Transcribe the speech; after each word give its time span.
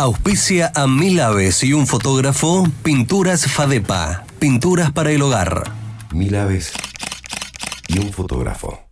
Auspicia 0.00 0.72
a 0.74 0.86
mil 0.86 1.20
aves 1.20 1.62
y 1.62 1.74
un 1.74 1.86
fotógrafo, 1.86 2.66
Pinturas 2.82 3.44
Fadepa, 3.44 4.24
pinturas 4.38 4.92
para 4.92 5.10
el 5.10 5.20
hogar. 5.20 5.74
Mil 6.10 6.36
aves 6.36 6.72
y 7.86 7.98
un 7.98 8.10
fotógrafo. 8.10 8.89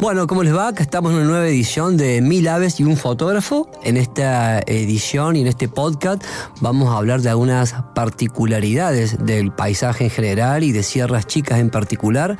Bueno, 0.00 0.28
¿cómo 0.28 0.44
les 0.44 0.54
va? 0.54 0.68
Acá 0.68 0.84
estamos 0.84 1.10
en 1.10 1.18
una 1.18 1.26
nueva 1.26 1.48
edición 1.48 1.96
de 1.96 2.20
Mil 2.20 2.46
Aves 2.46 2.78
y 2.78 2.84
un 2.84 2.96
fotógrafo. 2.96 3.68
En 3.82 3.96
esta 3.96 4.60
edición 4.60 5.34
y 5.34 5.40
en 5.40 5.48
este 5.48 5.68
podcast 5.68 6.22
vamos 6.60 6.94
a 6.94 6.98
hablar 6.98 7.20
de 7.20 7.30
algunas 7.30 7.74
particularidades 7.96 9.26
del 9.26 9.50
paisaje 9.50 10.04
en 10.04 10.10
general 10.10 10.62
y 10.62 10.70
de 10.70 10.84
sierras 10.84 11.26
chicas 11.26 11.58
en 11.58 11.70
particular. 11.70 12.38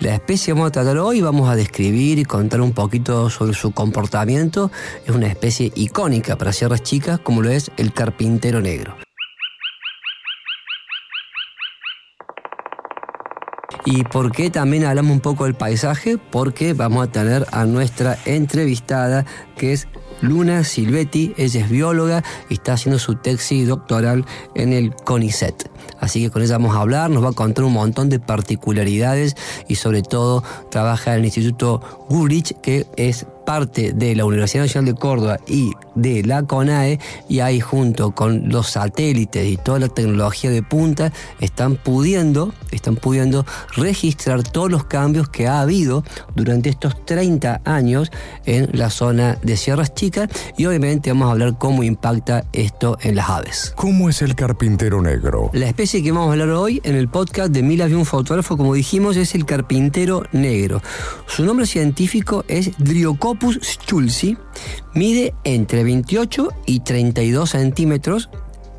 La 0.00 0.14
especie 0.14 0.48
que 0.48 0.52
vamos 0.52 0.68
a 0.68 0.72
tratar 0.72 0.98
hoy 0.98 1.22
vamos 1.22 1.48
a 1.48 1.56
describir 1.56 2.18
y 2.18 2.26
contar 2.26 2.60
un 2.60 2.72
poquito 2.72 3.30
sobre 3.30 3.54
su 3.54 3.70
comportamiento. 3.70 4.70
Es 5.06 5.14
una 5.14 5.28
especie 5.28 5.72
icónica 5.76 6.36
para 6.36 6.52
sierras 6.52 6.82
chicas 6.82 7.20
como 7.20 7.40
lo 7.40 7.48
es 7.48 7.70
el 7.78 7.94
carpintero 7.94 8.60
negro. 8.60 9.07
¿Y 13.84 14.04
por 14.04 14.32
qué 14.32 14.50
también 14.50 14.84
hablamos 14.84 15.12
un 15.12 15.20
poco 15.20 15.44
del 15.44 15.54
paisaje? 15.54 16.18
Porque 16.18 16.72
vamos 16.72 17.06
a 17.06 17.10
tener 17.10 17.46
a 17.52 17.64
nuestra 17.64 18.18
entrevistada 18.26 19.24
que 19.56 19.72
es 19.72 19.88
Luna 20.20 20.64
Silvetti, 20.64 21.32
ella 21.36 21.60
es 21.60 21.70
bióloga 21.70 22.24
y 22.48 22.54
está 22.54 22.72
haciendo 22.72 22.98
su 22.98 23.14
tesis 23.14 23.68
doctoral 23.68 24.24
en 24.54 24.72
el 24.72 24.94
CONICET. 24.94 25.70
Así 26.00 26.22
que 26.22 26.30
con 26.30 26.42
ella 26.42 26.58
vamos 26.58 26.76
a 26.76 26.80
hablar, 26.80 27.10
nos 27.10 27.24
va 27.24 27.30
a 27.30 27.32
contar 27.32 27.64
un 27.64 27.72
montón 27.72 28.08
de 28.08 28.18
particularidades 28.18 29.36
y 29.68 29.76
sobre 29.76 30.02
todo 30.02 30.42
trabaja 30.70 31.12
en 31.12 31.20
el 31.20 31.24
Instituto 31.26 32.06
Gurich, 32.08 32.60
que 32.60 32.86
es 32.96 33.26
parte 33.48 33.94
de 33.94 34.14
la 34.14 34.26
Universidad 34.26 34.64
Nacional 34.64 34.92
de 34.92 35.00
Córdoba 35.00 35.38
y 35.46 35.72
de 35.94 36.22
la 36.22 36.42
CONAE 36.42 37.00
y 37.30 37.40
ahí 37.40 37.60
junto 37.60 38.10
con 38.10 38.50
los 38.50 38.72
satélites 38.72 39.48
y 39.48 39.56
toda 39.56 39.78
la 39.78 39.88
tecnología 39.88 40.50
de 40.50 40.62
punta 40.62 41.14
están 41.40 41.76
pudiendo, 41.76 42.52
están 42.72 42.96
pudiendo 42.96 43.46
registrar 43.74 44.42
todos 44.42 44.70
los 44.70 44.84
cambios 44.84 45.30
que 45.30 45.46
ha 45.46 45.62
habido 45.62 46.04
durante 46.36 46.68
estos 46.68 47.06
30 47.06 47.62
años 47.64 48.12
en 48.44 48.68
la 48.74 48.90
zona 48.90 49.38
de 49.42 49.56
Sierras 49.56 49.94
Chicas 49.94 50.28
y 50.58 50.66
obviamente 50.66 51.10
vamos 51.10 51.28
a 51.28 51.32
hablar 51.32 51.56
cómo 51.56 51.82
impacta 51.82 52.44
esto 52.52 52.98
en 53.00 53.16
las 53.16 53.30
aves. 53.30 53.72
¿Cómo 53.76 54.10
es 54.10 54.20
el 54.20 54.34
carpintero 54.34 55.00
negro? 55.00 55.48
La 55.54 55.68
especie 55.68 56.02
que 56.02 56.12
vamos 56.12 56.28
a 56.28 56.32
hablar 56.32 56.50
hoy 56.50 56.82
en 56.84 56.96
el 56.96 57.08
podcast 57.08 57.50
de 57.50 57.62
Milas 57.62 57.88
de 57.88 57.96
un 57.96 58.04
fotógrafo, 58.04 58.58
como 58.58 58.74
dijimos, 58.74 59.16
es 59.16 59.34
el 59.34 59.46
carpintero 59.46 60.24
negro. 60.32 60.82
Su 61.26 61.46
nombre 61.46 61.64
científico 61.64 62.44
es 62.46 62.72
Dryocopus 63.38 63.78
Opus 63.86 64.36
mide 64.94 65.34
entre 65.44 65.84
28 65.84 66.48
y 66.66 66.80
32 66.80 67.50
centímetros. 67.50 68.30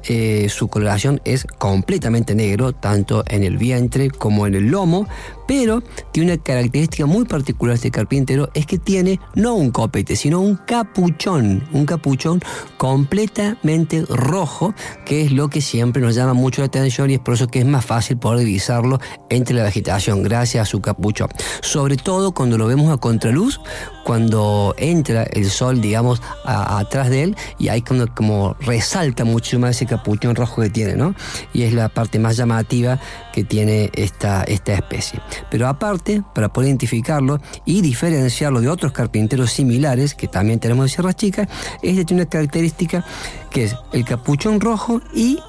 Eh, 0.03 0.47
su 0.49 0.67
coloración 0.69 1.21
es 1.25 1.45
completamente 1.45 2.35
negro, 2.35 2.73
tanto 2.73 3.23
en 3.27 3.43
el 3.43 3.57
vientre 3.57 4.09
como 4.09 4.47
en 4.47 4.55
el 4.55 4.67
lomo, 4.67 5.07
pero 5.49 5.81
tiene 6.11 6.33
una 6.33 6.43
característica 6.43 7.07
muy 7.07 7.25
particular 7.25 7.73
este 7.73 7.89
carpintero, 7.89 8.51
es 8.53 8.67
que 8.67 8.77
tiene 8.77 9.19
no 9.33 9.55
un 9.55 9.71
copete, 9.71 10.15
sino 10.15 10.41
un 10.41 10.57
capuchón, 10.57 11.67
un 11.73 11.87
capuchón 11.87 12.39
completamente 12.77 14.05
rojo, 14.07 14.75
que 15.07 15.23
es 15.23 15.31
lo 15.31 15.49
que 15.49 15.61
siempre 15.61 16.03
nos 16.03 16.13
llama 16.13 16.35
mucho 16.35 16.61
la 16.61 16.67
atención 16.67 17.09
y 17.09 17.15
es 17.15 17.19
por 17.19 17.33
eso 17.33 17.47
que 17.47 17.57
es 17.57 17.65
más 17.65 17.83
fácil 17.83 18.19
poder 18.19 18.45
divisarlo 18.45 18.99
entre 19.31 19.55
la 19.55 19.63
vegetación, 19.63 20.21
gracias 20.21 20.67
a 20.67 20.69
su 20.69 20.81
capuchón. 20.81 21.29
Sobre 21.61 21.97
todo 21.97 22.31
cuando 22.31 22.59
lo 22.59 22.67
vemos 22.67 22.93
a 22.93 22.97
contraluz, 22.97 23.59
cuando 24.03 24.75
entra 24.77 25.23
el 25.23 25.49
sol, 25.49 25.81
digamos, 25.81 26.21
atrás 26.45 27.09
de 27.09 27.23
él, 27.23 27.35
y 27.57 27.69
ahí 27.69 27.81
como, 27.81 28.05
como 28.15 28.53
resalta 28.59 29.23
mucho 29.23 29.57
más 29.59 29.71
ese 29.71 29.87
capuchón 29.87 30.35
rojo 30.35 30.61
que 30.61 30.69
tiene, 30.69 30.95
¿no? 30.95 31.15
Y 31.53 31.63
es 31.63 31.73
la 31.73 31.89
parte 31.89 32.19
más 32.19 32.37
llamativa 32.37 32.99
que 33.33 33.43
tiene 33.43 33.89
esta, 33.93 34.43
esta 34.43 34.73
especie. 34.73 35.19
Pero 35.49 35.67
aparte, 35.67 36.23
para 36.33 36.49
poder 36.49 36.69
identificarlo 36.69 37.39
y 37.65 37.81
diferenciarlo 37.81 38.61
de 38.61 38.69
otros 38.69 38.91
carpinteros 38.91 39.51
similares 39.51 40.15
que 40.15 40.27
también 40.27 40.59
tenemos 40.59 40.85
de 40.85 40.89
Sierra 40.89 41.13
Chica, 41.13 41.47
este 41.81 42.05
tiene 42.05 42.23
una 42.23 42.29
característica 42.29 43.05
que 43.49 43.65
es 43.65 43.75
el 43.93 44.05
capuchón 44.05 44.59
rojo 44.59 45.01
y 45.13 45.39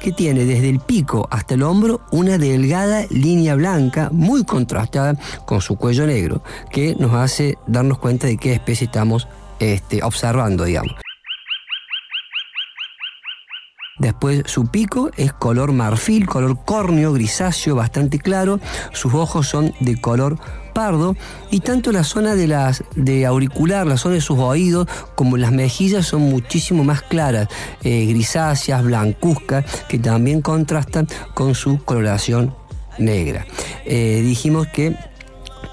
que 0.00 0.12
tiene 0.12 0.44
desde 0.46 0.70
el 0.70 0.80
pico 0.80 1.28
hasta 1.30 1.54
el 1.54 1.62
hombro 1.62 2.00
una 2.10 2.38
delgada 2.38 3.04
línea 3.10 3.54
blanca 3.54 4.08
muy 4.10 4.44
contrastada 4.44 5.14
con 5.44 5.60
su 5.60 5.76
cuello 5.76 6.06
negro, 6.06 6.42
que 6.70 6.96
nos 6.96 7.12
hace 7.14 7.58
darnos 7.66 7.98
cuenta 7.98 8.26
de 8.26 8.38
qué 8.38 8.54
especie 8.54 8.86
estamos 8.86 9.28
este, 9.58 10.02
observando, 10.02 10.64
digamos. 10.64 10.94
Después 14.00 14.42
su 14.46 14.66
pico 14.66 15.10
es 15.16 15.32
color 15.34 15.72
marfil, 15.72 16.26
color 16.26 16.58
córneo, 16.64 17.12
grisáceo, 17.12 17.76
bastante 17.76 18.18
claro. 18.18 18.58
Sus 18.92 19.14
ojos 19.14 19.46
son 19.46 19.74
de 19.80 20.00
color 20.00 20.38
pardo 20.72 21.16
y 21.50 21.60
tanto 21.60 21.92
la 21.92 22.02
zona 22.02 22.34
de 22.34 22.46
las 22.46 22.82
de 22.96 23.26
auricular, 23.26 23.86
la 23.86 23.98
zona 23.98 24.14
de 24.14 24.20
sus 24.22 24.38
oídos, 24.38 24.88
como 25.14 25.36
las 25.36 25.52
mejillas 25.52 26.06
son 26.06 26.22
muchísimo 26.22 26.82
más 26.82 27.02
claras, 27.02 27.48
eh, 27.82 28.06
grisáceas, 28.06 28.82
blancuzcas, 28.82 29.66
que 29.88 29.98
también 29.98 30.40
contrastan 30.40 31.06
con 31.34 31.54
su 31.54 31.84
coloración 31.84 32.54
negra. 32.98 33.46
Eh, 33.84 34.22
dijimos 34.24 34.66
que 34.68 34.96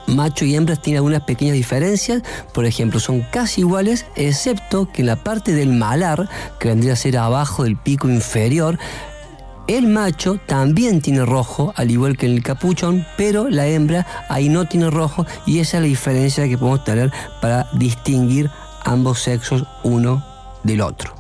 macho 0.08 0.46
y 0.46 0.56
hembras 0.56 0.82
tienen 0.82 0.98
algunas 0.98 1.22
pequeñas 1.22 1.54
diferencias, 1.56 2.24
por 2.54 2.66
ejemplo, 2.66 3.00
son 3.00 3.22
casi 3.32 3.62
iguales, 3.62 4.06
excepto 4.16 4.92
que 4.92 5.02
en 5.02 5.08
la 5.08 5.18
parte 5.18 5.54
del 5.54 5.70
malar, 5.70 6.30
que 6.60 6.70
vendría 6.70 6.94
a 6.94 6.96
ser 6.96 7.18
abajo 7.18 7.64
del 7.64 7.78
pico 7.78 8.10
inferior, 8.10 8.80
el 9.68 9.88
macho 9.88 10.40
también 10.46 11.02
tiene 11.02 11.26
rojo, 11.26 11.74
al 11.76 11.92
igual 11.92 12.18
que 12.18 12.26
en 12.26 12.34
el 12.34 12.44
capuchón, 12.44 13.06
pero 13.18 13.50
la 13.50 13.68
hembra 13.68 14.08
ahí 14.30 14.48
no 14.48 14.66
tiene 14.66 14.90
rojo 14.90 15.26
y 15.46 15.60
esa 15.60 15.78
es 15.78 15.84
la 15.84 15.90
diferencia 15.90 16.48
que 16.48 16.58
podemos 16.58 16.86
tener 16.86 17.12
para 17.42 17.68
distinguir 17.74 18.50
ambos 18.86 19.22
sexos 19.22 19.66
uno 19.84 20.26
del 20.64 20.82
otro. 20.82 21.17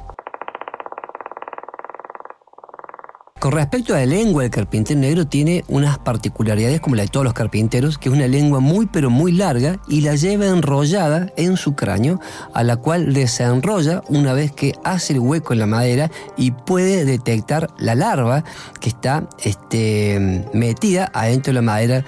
Con 3.39 3.51
respecto 3.51 3.93
a 3.93 3.99
la 3.99 4.05
lengua, 4.07 4.45
el 4.45 4.49
carpintero 4.49 4.99
negro 4.99 5.27
tiene 5.27 5.63
unas 5.67 5.99
particularidades 5.99 6.81
como 6.81 6.95
la 6.95 7.03
de 7.03 7.09
todos 7.09 7.23
los 7.23 7.33
carpinteros, 7.33 7.99
que 7.99 8.09
es 8.09 8.15
una 8.15 8.27
lengua 8.27 8.61
muy 8.61 8.87
pero 8.87 9.11
muy 9.11 9.31
larga 9.31 9.79
y 9.87 10.01
la 10.01 10.15
lleva 10.15 10.47
enrollada 10.47 11.31
en 11.37 11.55
su 11.55 11.75
cráneo, 11.75 12.19
a 12.55 12.63
la 12.63 12.77
cual 12.77 13.13
desenrolla 13.13 14.01
una 14.07 14.33
vez 14.33 14.51
que 14.51 14.73
hace 14.83 15.13
el 15.13 15.19
hueco 15.19 15.53
en 15.53 15.59
la 15.59 15.67
madera 15.67 16.09
y 16.35 16.49
puede 16.49 17.05
detectar 17.05 17.69
la 17.77 17.93
larva 17.93 18.43
que 18.79 18.89
está 18.89 19.29
este, 19.43 20.43
metida 20.53 21.11
adentro 21.13 21.51
de 21.51 21.55
la 21.55 21.61
madera 21.61 22.05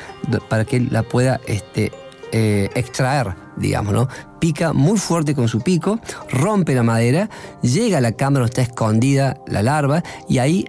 para 0.50 0.66
que 0.66 0.80
la 0.80 1.04
pueda 1.04 1.40
este, 1.46 1.92
eh, 2.32 2.70
extraer, 2.74 3.36
digamos, 3.56 3.94
¿no? 3.94 4.08
Pica 4.40 4.74
muy 4.74 4.98
fuerte 4.98 5.36
con 5.36 5.48
su 5.48 5.62
pico, 5.62 6.00
rompe 6.32 6.74
la 6.74 6.84
madera, 6.84 7.30
llega 7.62 8.00
a 8.00 8.02
la 8.02 8.14
cámara 8.14 8.46
donde 8.46 8.62
está 8.62 8.62
escondida 8.64 9.38
la 9.46 9.62
larva 9.62 10.02
y 10.28 10.40
ahí 10.40 10.66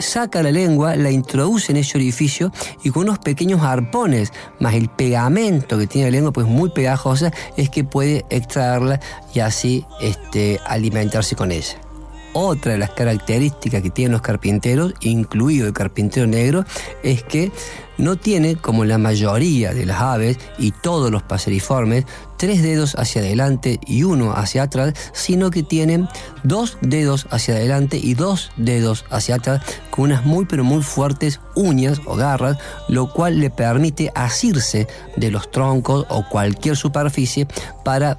saca 0.00 0.42
la 0.42 0.50
lengua, 0.50 0.96
la 0.96 1.10
introduce 1.10 1.72
en 1.72 1.78
ese 1.78 1.98
orificio 1.98 2.52
y 2.82 2.90
con 2.90 3.04
unos 3.04 3.18
pequeños 3.18 3.62
arpones, 3.62 4.32
más 4.58 4.74
el 4.74 4.88
pegamento 4.88 5.78
que 5.78 5.86
tiene 5.86 6.10
la 6.10 6.12
lengua, 6.12 6.32
pues 6.32 6.46
muy 6.46 6.70
pegajosa, 6.70 7.32
es 7.56 7.70
que 7.70 7.84
puede 7.84 8.24
extraerla 8.30 9.00
y 9.34 9.40
así 9.40 9.84
este, 10.00 10.60
alimentarse 10.66 11.36
con 11.36 11.52
ella. 11.52 11.89
Otra 12.32 12.72
de 12.72 12.78
las 12.78 12.90
características 12.90 13.82
que 13.82 13.90
tienen 13.90 14.12
los 14.12 14.22
carpinteros, 14.22 14.94
incluido 15.00 15.66
el 15.66 15.72
carpintero 15.72 16.26
negro, 16.26 16.64
es 17.02 17.24
que 17.24 17.50
no 17.98 18.16
tiene, 18.16 18.56
como 18.56 18.84
la 18.84 18.98
mayoría 18.98 19.74
de 19.74 19.84
las 19.84 20.00
aves 20.00 20.38
y 20.58 20.70
todos 20.70 21.10
los 21.10 21.22
paseriformes, 21.22 22.06
tres 22.38 22.62
dedos 22.62 22.94
hacia 22.94 23.20
adelante 23.20 23.78
y 23.86 24.04
uno 24.04 24.32
hacia 24.32 24.62
atrás, 24.62 24.94
sino 25.12 25.50
que 25.50 25.62
tienen 25.62 26.08
dos 26.42 26.78
dedos 26.80 27.26
hacia 27.30 27.54
adelante 27.54 27.98
y 28.02 28.14
dos 28.14 28.52
dedos 28.56 29.04
hacia 29.10 29.34
atrás 29.34 29.62
con 29.90 30.04
unas 30.04 30.24
muy 30.24 30.46
pero 30.46 30.64
muy 30.64 30.82
fuertes 30.82 31.40
uñas 31.54 32.00
o 32.06 32.16
garras, 32.16 32.56
lo 32.88 33.12
cual 33.12 33.40
le 33.40 33.50
permite 33.50 34.12
asirse 34.14 34.86
de 35.16 35.30
los 35.30 35.50
troncos 35.50 36.06
o 36.08 36.26
cualquier 36.28 36.76
superficie 36.76 37.46
para 37.84 38.18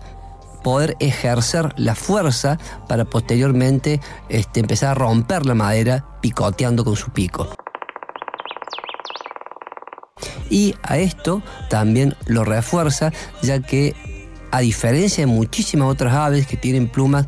poder 0.61 0.95
ejercer 0.99 1.73
la 1.77 1.95
fuerza 1.95 2.57
para 2.87 3.05
posteriormente 3.05 3.99
este, 4.29 4.59
empezar 4.59 4.91
a 4.91 4.95
romper 4.95 5.45
la 5.45 5.55
madera 5.55 6.05
picoteando 6.21 6.83
con 6.83 6.95
su 6.95 7.11
pico. 7.11 7.47
Y 10.49 10.75
a 10.83 10.97
esto 10.97 11.41
también 11.69 12.15
lo 12.25 12.43
refuerza 12.43 13.11
ya 13.41 13.61
que 13.61 13.95
a 14.51 14.59
diferencia 14.59 15.25
de 15.25 15.31
muchísimas 15.31 15.87
otras 15.87 16.13
aves 16.13 16.45
que 16.45 16.57
tienen 16.57 16.89
plumas 16.89 17.25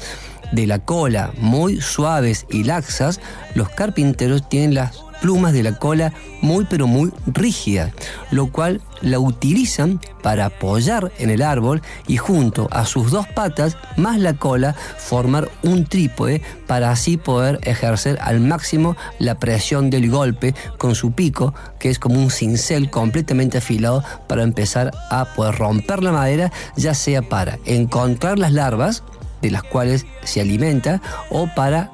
de 0.52 0.68
la 0.68 0.80
cola 0.80 1.32
muy 1.38 1.82
suaves 1.82 2.46
y 2.50 2.64
laxas, 2.64 3.20
los 3.56 3.70
carpinteros 3.70 4.48
tienen 4.50 4.76
las 4.76 5.03
plumas 5.24 5.54
de 5.54 5.64
la 5.64 5.80
cola 5.80 6.12
muy 6.42 6.66
pero 6.66 6.86
muy 6.86 7.14
rígidas, 7.28 7.94
lo 8.30 8.52
cual 8.52 8.82
la 9.00 9.20
utilizan 9.20 10.02
para 10.22 10.48
apoyar 10.48 11.14
en 11.18 11.30
el 11.30 11.42
árbol 11.42 11.82
y 12.08 12.18
junto 12.18 12.68
a 12.72 12.86
sus 12.86 13.10
dos 13.10 13.26
patas 13.30 13.78
más 13.96 14.20
la 14.20 14.34
cola 14.34 14.76
formar 14.98 15.50
un 15.64 15.86
trípode 15.86 16.42
para 16.68 16.92
así 16.92 17.16
poder 17.16 17.62
ejercer 17.64 18.20
al 18.20 18.42
máximo 18.42 18.98
la 19.18 19.40
presión 19.40 19.90
del 19.90 20.12
golpe 20.12 20.56
con 20.78 20.94
su 20.94 21.14
pico, 21.14 21.54
que 21.80 21.90
es 21.90 22.00
como 22.00 22.20
un 22.20 22.30
cincel 22.30 22.90
completamente 22.90 23.60
afilado 23.60 24.04
para 24.28 24.44
empezar 24.44 24.92
a 25.10 25.24
poder 25.24 25.56
romper 25.56 26.04
la 26.04 26.12
madera, 26.12 26.52
ya 26.76 26.94
sea 26.94 27.22
para 27.22 27.60
encontrar 27.64 28.40
las 28.40 28.52
larvas 28.52 29.04
de 29.42 29.52
las 29.52 29.64
cuales 29.64 30.06
se 30.26 30.42
alimenta 30.42 31.02
o 31.30 31.48
para 31.56 31.92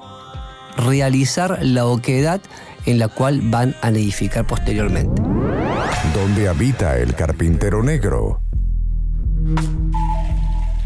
realizar 0.77 1.59
la 1.61 1.85
oquedad 1.85 2.41
en 2.85 2.99
la 2.99 3.07
cual 3.07 3.41
van 3.43 3.75
a 3.81 3.91
nidificar 3.91 4.45
posteriormente. 4.45 5.21
¿Dónde 6.13 6.47
habita 6.47 6.97
el 6.97 7.13
carpintero 7.15 7.83
negro? 7.83 8.41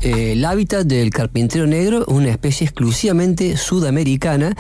Eh, 0.02 0.34
el 0.34 0.44
hábitat 0.44 0.86
del 0.86 1.12
carpintero 1.12 1.66
negro 1.66 2.02
es 2.02 2.08
una 2.08 2.30
especie 2.30 2.66
exclusivamente 2.66 3.56
sudamericana. 3.56 4.54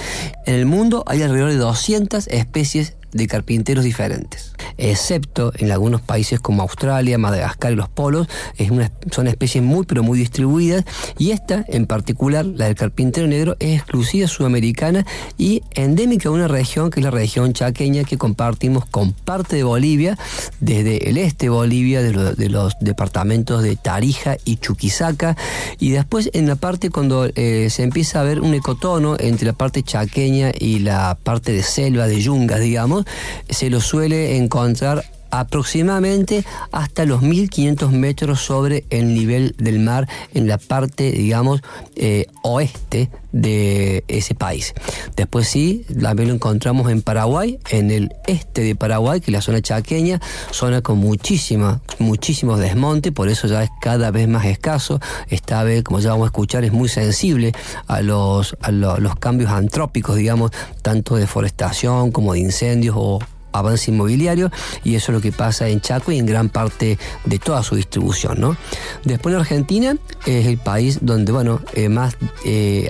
En 0.45 0.55
el 0.55 0.65
mundo 0.65 1.03
hay 1.05 1.21
alrededor 1.21 1.51
de 1.51 1.57
200 1.57 2.27
especies 2.27 2.95
de 3.13 3.27
carpinteros 3.27 3.83
diferentes. 3.83 4.53
Excepto 4.77 5.51
en 5.57 5.71
algunos 5.71 6.01
países 6.01 6.39
como 6.39 6.61
Australia, 6.61 7.17
Madagascar 7.17 7.71
y 7.71 7.75
los 7.75 7.89
polos, 7.89 8.27
es 8.57 8.71
una, 8.71 8.91
son 9.11 9.27
especies 9.27 9.63
muy 9.63 9.85
pero 9.85 10.03
muy 10.03 10.17
distribuidas. 10.17 10.85
Y 11.17 11.31
esta 11.31 11.65
en 11.67 11.85
particular, 11.85 12.45
la 12.45 12.65
del 12.65 12.75
carpintero 12.75 13.27
negro, 13.27 13.55
es 13.59 13.79
exclusiva 13.79 14.27
sudamericana 14.27 15.05
y 15.37 15.61
endémica 15.75 16.29
de 16.29 16.35
una 16.35 16.47
región 16.47 16.89
que 16.89 16.99
es 16.99 17.03
la 17.03 17.11
región 17.11 17.53
chaqueña 17.53 18.03
que 18.03 18.17
compartimos 18.17 18.85
con 18.85 19.13
parte 19.13 19.55
de 19.55 19.63
Bolivia, 19.63 20.17
desde 20.59 21.09
el 21.09 21.17
este 21.17 21.45
de 21.45 21.49
Bolivia, 21.49 22.01
de, 22.01 22.49
los 22.49 22.73
departamentos 22.79 23.63
de 23.63 23.75
Tarija 23.75 24.37
y 24.45 24.57
Chuquisaca. 24.57 25.35
Y 25.79 25.91
después 25.91 26.29
en 26.33 26.47
la 26.47 26.55
parte 26.55 26.89
cuando 26.89 27.29
eh, 27.35 27.69
se 27.69 27.83
empieza 27.83 28.21
a 28.21 28.23
ver 28.23 28.41
un 28.41 28.53
ecotono 28.53 29.15
entre 29.19 29.47
la 29.47 29.53
parte 29.53 29.83
chaqueña 29.83 30.51
y 30.57 30.79
la 30.79 31.17
parte 31.21 31.51
de 31.51 31.63
selva, 31.63 32.07
de 32.07 32.21
yungas, 32.21 32.59
digamos, 32.59 33.02
se 33.49 33.69
lo 33.69 33.81
suele 33.81 34.37
encontrar 34.37 35.03
aproximadamente 35.33 36.45
hasta 36.71 37.05
los 37.05 37.23
1500 37.23 37.91
metros 37.91 38.39
sobre 38.39 38.85
el 38.91 39.15
nivel 39.15 39.55
del 39.57 39.79
mar 39.79 40.07
en 40.35 40.47
la 40.47 40.59
parte, 40.59 41.11
digamos, 41.11 41.61
eh, 41.95 42.27
oeste 42.43 43.09
de 43.31 44.03
ese 44.07 44.35
país. 44.35 44.75
Después 45.15 45.47
sí, 45.47 45.87
también 45.99 46.29
lo 46.29 46.35
encontramos 46.35 46.91
en 46.91 47.01
Paraguay, 47.01 47.57
en 47.71 47.89
el 47.89 48.13
este 48.27 48.61
de 48.61 48.75
Paraguay, 48.75 49.21
que 49.21 49.31
es 49.31 49.33
la 49.33 49.41
zona 49.41 49.59
chaqueña, 49.59 50.21
zona 50.51 50.81
con 50.81 50.99
muchísima, 50.99 51.81
muchísimos 51.97 52.59
desmontes, 52.59 53.11
por 53.11 53.27
eso 53.27 53.47
ya 53.47 53.63
es 53.63 53.71
cada 53.81 54.11
vez 54.11 54.27
más 54.27 54.45
escaso. 54.45 54.99
Esta 55.29 55.63
vez, 55.63 55.83
como 55.83 55.99
ya 55.99 56.11
vamos 56.11 56.25
a 56.25 56.27
escuchar, 56.27 56.63
es 56.63 56.71
muy 56.71 56.89
sensible 56.89 57.53
a 57.87 58.03
los, 58.03 58.55
a 58.61 58.71
los 58.71 59.15
cambios 59.15 59.49
antrópicos, 59.49 60.15
digamos, 60.15 60.51
tanto 60.83 61.15
de 61.15 61.21
deforestación 61.21 62.11
como 62.11 62.33
de 62.33 62.39
incendios 62.39 62.95
o 62.95 63.19
avance 63.53 63.91
inmobiliario 63.91 64.51
y 64.83 64.95
eso 64.95 65.11
es 65.11 65.15
lo 65.15 65.21
que 65.21 65.31
pasa 65.31 65.67
en 65.69 65.81
Chaco 65.81 66.11
y 66.11 66.19
en 66.19 66.25
gran 66.25 66.49
parte 66.49 66.97
de 67.25 67.39
toda 67.39 67.63
su 67.63 67.75
distribución. 67.75 68.39
¿no? 68.39 68.57
Después 69.03 69.33
en 69.33 69.39
Argentina 69.39 69.97
es 70.25 70.47
el 70.47 70.57
país 70.57 70.99
donde 71.01 71.31
bueno, 71.31 71.61
eh, 71.73 71.89
más 71.89 72.17
eh, 72.45 72.89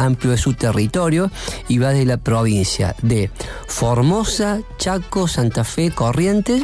amplio 0.00 0.32
es 0.32 0.40
su 0.40 0.54
territorio 0.54 1.30
y 1.68 1.78
va 1.78 1.90
de 1.90 2.04
la 2.06 2.16
provincia 2.16 2.96
de 3.02 3.30
Formosa, 3.66 4.60
Chaco, 4.78 5.28
Santa 5.28 5.64
Fe, 5.64 5.90
Corrientes 5.90 6.62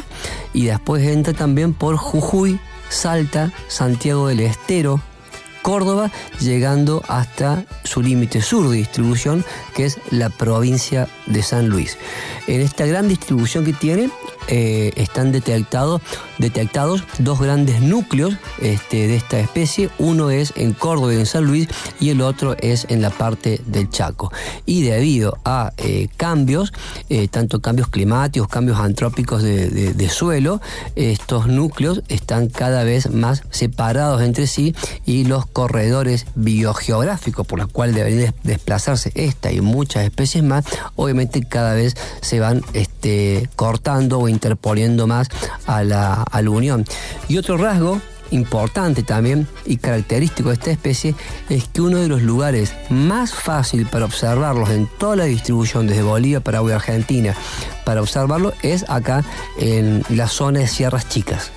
y 0.53 0.65
después 0.65 1.05
entra 1.05 1.33
también 1.33 1.73
por 1.73 1.97
Jujuy, 1.97 2.59
Salta, 2.89 3.51
Santiago 3.67 4.27
del 4.27 4.39
Estero, 4.39 5.01
Córdoba, 5.67 6.09
llegando 6.39 7.03
hasta 7.09 7.65
su 7.83 8.01
límite 8.01 8.41
sur 8.41 8.69
de 8.69 8.77
distribución, 8.77 9.43
que 9.75 9.83
es 9.83 9.99
la 10.11 10.29
provincia 10.29 11.09
de 11.25 11.43
San 11.43 11.67
Luis. 11.67 11.97
En 12.47 12.61
esta 12.61 12.85
gran 12.85 13.09
distribución 13.09 13.65
que 13.65 13.73
tiene, 13.73 14.09
eh, 14.49 14.93
están 14.95 15.33
detectados, 15.33 16.01
detectados 16.37 17.03
dos 17.19 17.41
grandes 17.41 17.81
núcleos 17.81 18.35
este, 18.61 19.07
de 19.07 19.17
esta 19.17 19.39
especie. 19.39 19.89
Uno 19.97 20.29
es 20.29 20.53
en 20.55 20.71
Córdoba 20.71 21.13
y 21.13 21.17
en 21.17 21.25
San 21.25 21.43
Luis 21.43 21.67
y 21.99 22.11
el 22.11 22.21
otro 22.21 22.55
es 22.61 22.85
en 22.89 23.01
la 23.01 23.09
parte 23.09 23.59
del 23.65 23.89
Chaco. 23.89 24.31
Y 24.65 24.83
debido 24.83 25.37
a 25.43 25.73
eh, 25.77 26.07
cambios, 26.15 26.71
eh, 27.09 27.27
tanto 27.27 27.59
cambios 27.59 27.89
climáticos, 27.89 28.47
cambios 28.47 28.79
antrópicos 28.79 29.43
de, 29.43 30.09
suelo, 30.09 30.61
estos 30.95 31.47
núcleos 31.47 32.01
están 32.07 32.47
cada 32.47 32.85
vez 32.85 33.09
más 33.11 33.43
separados 33.49 34.21
entre 34.21 34.47
sí 34.47 34.73
y 35.05 35.25
los 35.25 35.45
corredores 35.57 36.27
biogeográficos 36.35 37.47
por 37.47 37.57
los 37.57 37.67
cuales 37.69 37.95
deberían 37.95 38.31
desplazarse 38.43 39.11
esta 39.15 39.51
y 39.51 39.59
muchas 39.59 40.03
especies 40.03 40.43
más, 40.43 40.65
obviamente 40.95 41.41
cada 41.41 41.73
vez 41.73 41.95
se 42.21 42.39
van 42.39 42.61
este, 42.73 43.49
cortando 43.55 44.19
o 44.19 44.29
interponiendo 44.29 45.07
más 45.07 45.29
a 45.65 45.83
la, 45.83 46.23
unión. 46.47 46.85
Y 47.27 47.39
otro 47.39 47.57
rasgo 47.57 47.99
importante 48.29 49.01
también 49.01 49.47
y 49.65 49.77
característico 49.77 50.49
de 50.49 50.55
esta 50.55 50.69
especie 50.69 51.15
es 51.49 51.67
que 51.67 51.81
uno 51.81 51.97
de 51.97 52.07
los 52.07 52.21
lugares 52.21 52.73
más 52.91 53.33
fácil 53.33 53.87
para 53.87 54.05
observarlos 54.05 54.69
en 54.69 54.87
toda 54.99 55.15
la 55.15 55.23
distribución 55.23 55.87
desde 55.87 56.03
Bolivia, 56.03 56.39
Paraguay, 56.39 56.75
Argentina, 56.75 57.33
para 57.83 58.03
observarlo 58.03 58.53
es 58.61 58.87
acá 58.89 59.23
en 59.57 60.03
la 60.09 60.27
zona 60.27 60.59
de 60.59 60.67
Sierras 60.67 61.09
Chicas. 61.09 61.51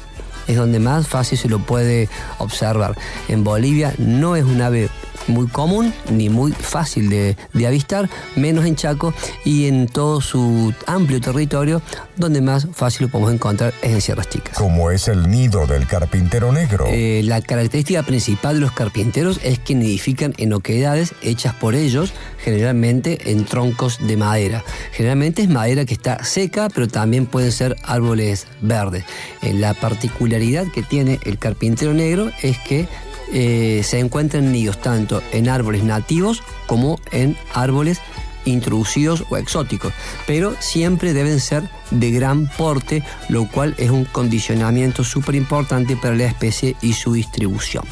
Es 0.51 0.57
donde 0.57 0.81
más 0.81 1.07
fácil 1.07 1.39
se 1.39 1.49
lo 1.49 1.61
puede 1.61 2.09
observar. 2.39 2.99
En 3.29 3.45
Bolivia 3.45 3.95
no 3.99 4.35
es 4.35 4.43
un 4.43 4.61
ave 4.61 4.89
muy 5.31 5.49
común 5.49 5.93
ni 6.11 6.29
muy 6.29 6.53
fácil 6.53 7.09
de, 7.09 7.37
avistar, 7.67 8.09
menos 8.37 8.65
en 8.65 8.77
Chaco 8.77 9.15
y 9.45 9.67
en 9.67 9.87
todo 9.87 10.21
su 10.21 10.75
amplio 10.87 11.21
territorio, 11.21 11.83
donde 12.17 12.41
más 12.41 12.67
fácil 12.73 13.07
lo 13.07 13.13
podemos 13.13 13.33
encontrar 13.33 13.73
es 13.83 13.93
en 13.93 14.01
Sierras 14.01 14.29
Chicas. 14.29 14.57
¿Cómo 14.57 14.91
es 14.91 15.09
el 15.09 15.31
nido 15.31 15.67
del 15.67 15.87
carpintero 15.87 16.53
negro? 16.53 16.87
Eh, 16.89 17.23
la 17.25 17.41
característica 17.41 18.03
principal 18.03 18.57
de 18.57 18.61
los 18.61 18.73
carpinteros 18.73 19.41
es 19.43 19.59
que 19.59 19.75
nidifican 19.75 20.35
en 20.39 20.53
oquedades 20.53 21.15
hechas 21.23 21.55
por 21.55 21.75
ellos, 21.75 22.13
generalmente 22.39 23.31
en 23.31 23.45
troncos 23.45 23.99
de 24.07 24.17
madera. 24.17 24.65
Generalmente 24.93 25.43
es 25.43 25.49
madera 25.49 25.85
que 25.85 25.95
está 25.95 26.25
seca, 26.25 26.69
pero 26.75 26.89
también 26.89 27.27
pueden 27.27 27.53
ser 27.53 27.77
árboles 27.85 28.47
verdes. 28.61 29.05
Eh, 29.43 29.55
la 29.55 29.75
particularidad 29.75 30.67
que 30.69 30.83
tiene 30.83 31.19
el 31.25 31.39
carpintero 31.39 31.95
negro 31.95 32.31
es 32.43 32.59
que 32.59 32.89
eh, 33.33 33.83
se 33.85 33.99
encuentran 33.99 34.53
nidos 34.53 34.81
tanto 34.81 35.23
en 35.33 35.49
árboles 35.49 35.85
nativos 35.85 36.43
como 36.67 37.01
en 37.13 37.37
árboles 37.53 38.01
introducidos 38.45 39.25
o 39.31 39.37
exóticos, 39.37 39.93
pero 40.27 40.55
siempre 40.61 41.13
deben 41.13 41.41
ser 41.41 41.69
de 41.91 42.11
gran 42.11 42.49
porte, 42.49 43.03
lo 43.29 43.49
cual 43.49 43.75
es 43.79 43.91
un 43.91 44.05
condicionamiento 44.05 45.05
súper 45.05 45.35
importante 45.35 45.97
para 45.97 46.15
la 46.15 46.25
especie 46.25 46.77
y 46.81 46.95
su 46.95 47.13
distribución. 47.13 47.85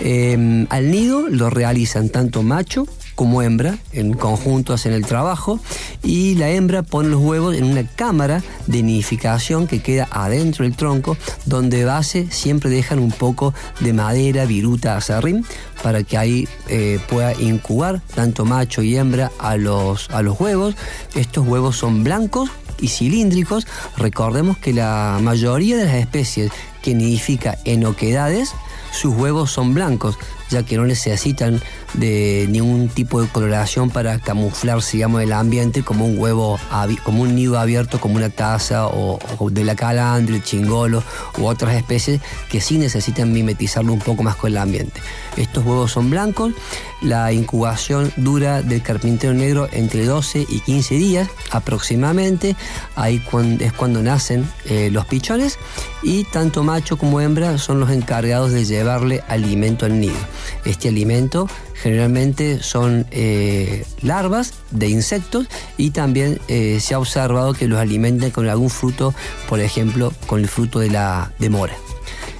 Em, 0.00 0.66
al 0.70 0.90
nido 0.90 1.28
lo 1.28 1.50
realizan 1.50 2.08
tanto 2.08 2.42
macho 2.42 2.86
como 3.18 3.42
hembra, 3.42 3.76
en 3.92 4.12
conjunto 4.12 4.72
hacen 4.72 4.92
el 4.92 5.04
trabajo 5.04 5.58
y 6.04 6.36
la 6.36 6.50
hembra 6.50 6.84
pone 6.84 7.08
los 7.08 7.20
huevos 7.20 7.56
en 7.56 7.64
una 7.64 7.84
cámara 7.84 8.44
de 8.68 8.84
nidificación 8.84 9.66
que 9.66 9.82
queda 9.82 10.06
adentro 10.12 10.64
del 10.64 10.76
tronco, 10.76 11.16
donde 11.44 11.84
base 11.84 12.28
siempre 12.30 12.70
dejan 12.70 13.00
un 13.00 13.10
poco 13.10 13.54
de 13.80 13.92
madera, 13.92 14.44
viruta, 14.44 14.96
acerrín, 14.96 15.44
para 15.82 16.04
que 16.04 16.16
ahí 16.16 16.48
eh, 16.68 17.00
pueda 17.08 17.34
incubar 17.34 18.00
tanto 18.14 18.44
macho 18.44 18.82
y 18.82 18.96
hembra 18.96 19.32
a 19.40 19.56
los, 19.56 20.08
a 20.10 20.22
los 20.22 20.38
huevos. 20.38 20.76
Estos 21.16 21.44
huevos 21.44 21.76
son 21.76 22.04
blancos 22.04 22.50
y 22.80 22.86
cilíndricos. 22.86 23.66
Recordemos 23.96 24.58
que 24.58 24.72
la 24.72 25.18
mayoría 25.20 25.76
de 25.76 25.86
las 25.86 25.94
especies 25.94 26.52
que 26.82 26.94
nidifica 26.94 27.58
en 27.64 27.84
oquedades, 27.84 28.52
sus 28.92 29.12
huevos 29.12 29.50
son 29.50 29.74
blancos, 29.74 30.16
ya 30.50 30.62
que 30.62 30.76
no 30.76 30.84
necesitan 30.84 31.60
de 31.94 32.46
ningún 32.48 32.88
tipo 32.88 33.20
de 33.20 33.28
coloración 33.28 33.90
para 33.90 34.18
camuflarse, 34.18 34.96
digamos, 34.96 35.22
el 35.22 35.32
ambiente 35.32 35.82
como 35.82 36.06
un 36.06 36.18
huevo, 36.18 36.58
como 37.04 37.22
un 37.22 37.34
nido 37.34 37.58
abierto, 37.58 38.00
como 38.00 38.16
una 38.16 38.30
taza 38.30 38.86
o, 38.86 39.18
de 39.50 39.64
la 39.64 39.74
calandria, 39.74 40.36
el 40.36 40.44
chingolo 40.44 41.02
u 41.38 41.46
otras 41.46 41.74
especies 41.74 42.20
que 42.50 42.60
sí 42.60 42.78
necesitan 42.78 43.32
mimetizarlo 43.32 43.92
un 43.92 44.00
poco 44.00 44.22
más 44.22 44.36
con 44.36 44.50
el 44.50 44.58
ambiente. 44.58 45.00
Estos 45.36 45.64
huevos 45.64 45.92
son 45.92 46.10
blancos, 46.10 46.52
la 47.00 47.32
incubación 47.32 48.12
dura 48.16 48.62
del 48.62 48.82
carpintero 48.82 49.34
negro 49.34 49.68
entre 49.72 50.04
12 50.04 50.46
y 50.48 50.60
15 50.60 50.94
días 50.96 51.28
aproximadamente, 51.50 52.56
ahí 52.96 53.22
es 53.60 53.72
cuando 53.72 54.02
nacen 54.02 54.50
eh, 54.64 54.90
los 54.90 55.06
pichones 55.06 55.58
y 56.02 56.24
tanto 56.24 56.62
macho 56.62 56.96
como 56.96 57.20
hembra 57.20 57.58
son 57.58 57.80
los 57.80 57.90
encargados 57.90 58.52
de 58.52 58.64
llevarle 58.64 59.22
alimento 59.28 59.86
al 59.86 60.00
nido. 60.00 60.16
Este 60.64 60.88
alimento 60.88 61.48
generalmente 61.74 62.62
son 62.62 63.06
eh, 63.10 63.84
larvas 64.02 64.54
de 64.70 64.88
insectos 64.88 65.46
y 65.76 65.90
también 65.90 66.40
eh, 66.48 66.78
se 66.80 66.94
ha 66.94 66.98
observado 66.98 67.54
que 67.54 67.68
los 67.68 67.78
alimentan 67.78 68.30
con 68.30 68.48
algún 68.48 68.70
fruto, 68.70 69.14
por 69.48 69.60
ejemplo, 69.60 70.12
con 70.26 70.40
el 70.40 70.48
fruto 70.48 70.80
de 70.80 70.90
la 70.90 71.32
de 71.38 71.50
mora. 71.50 71.74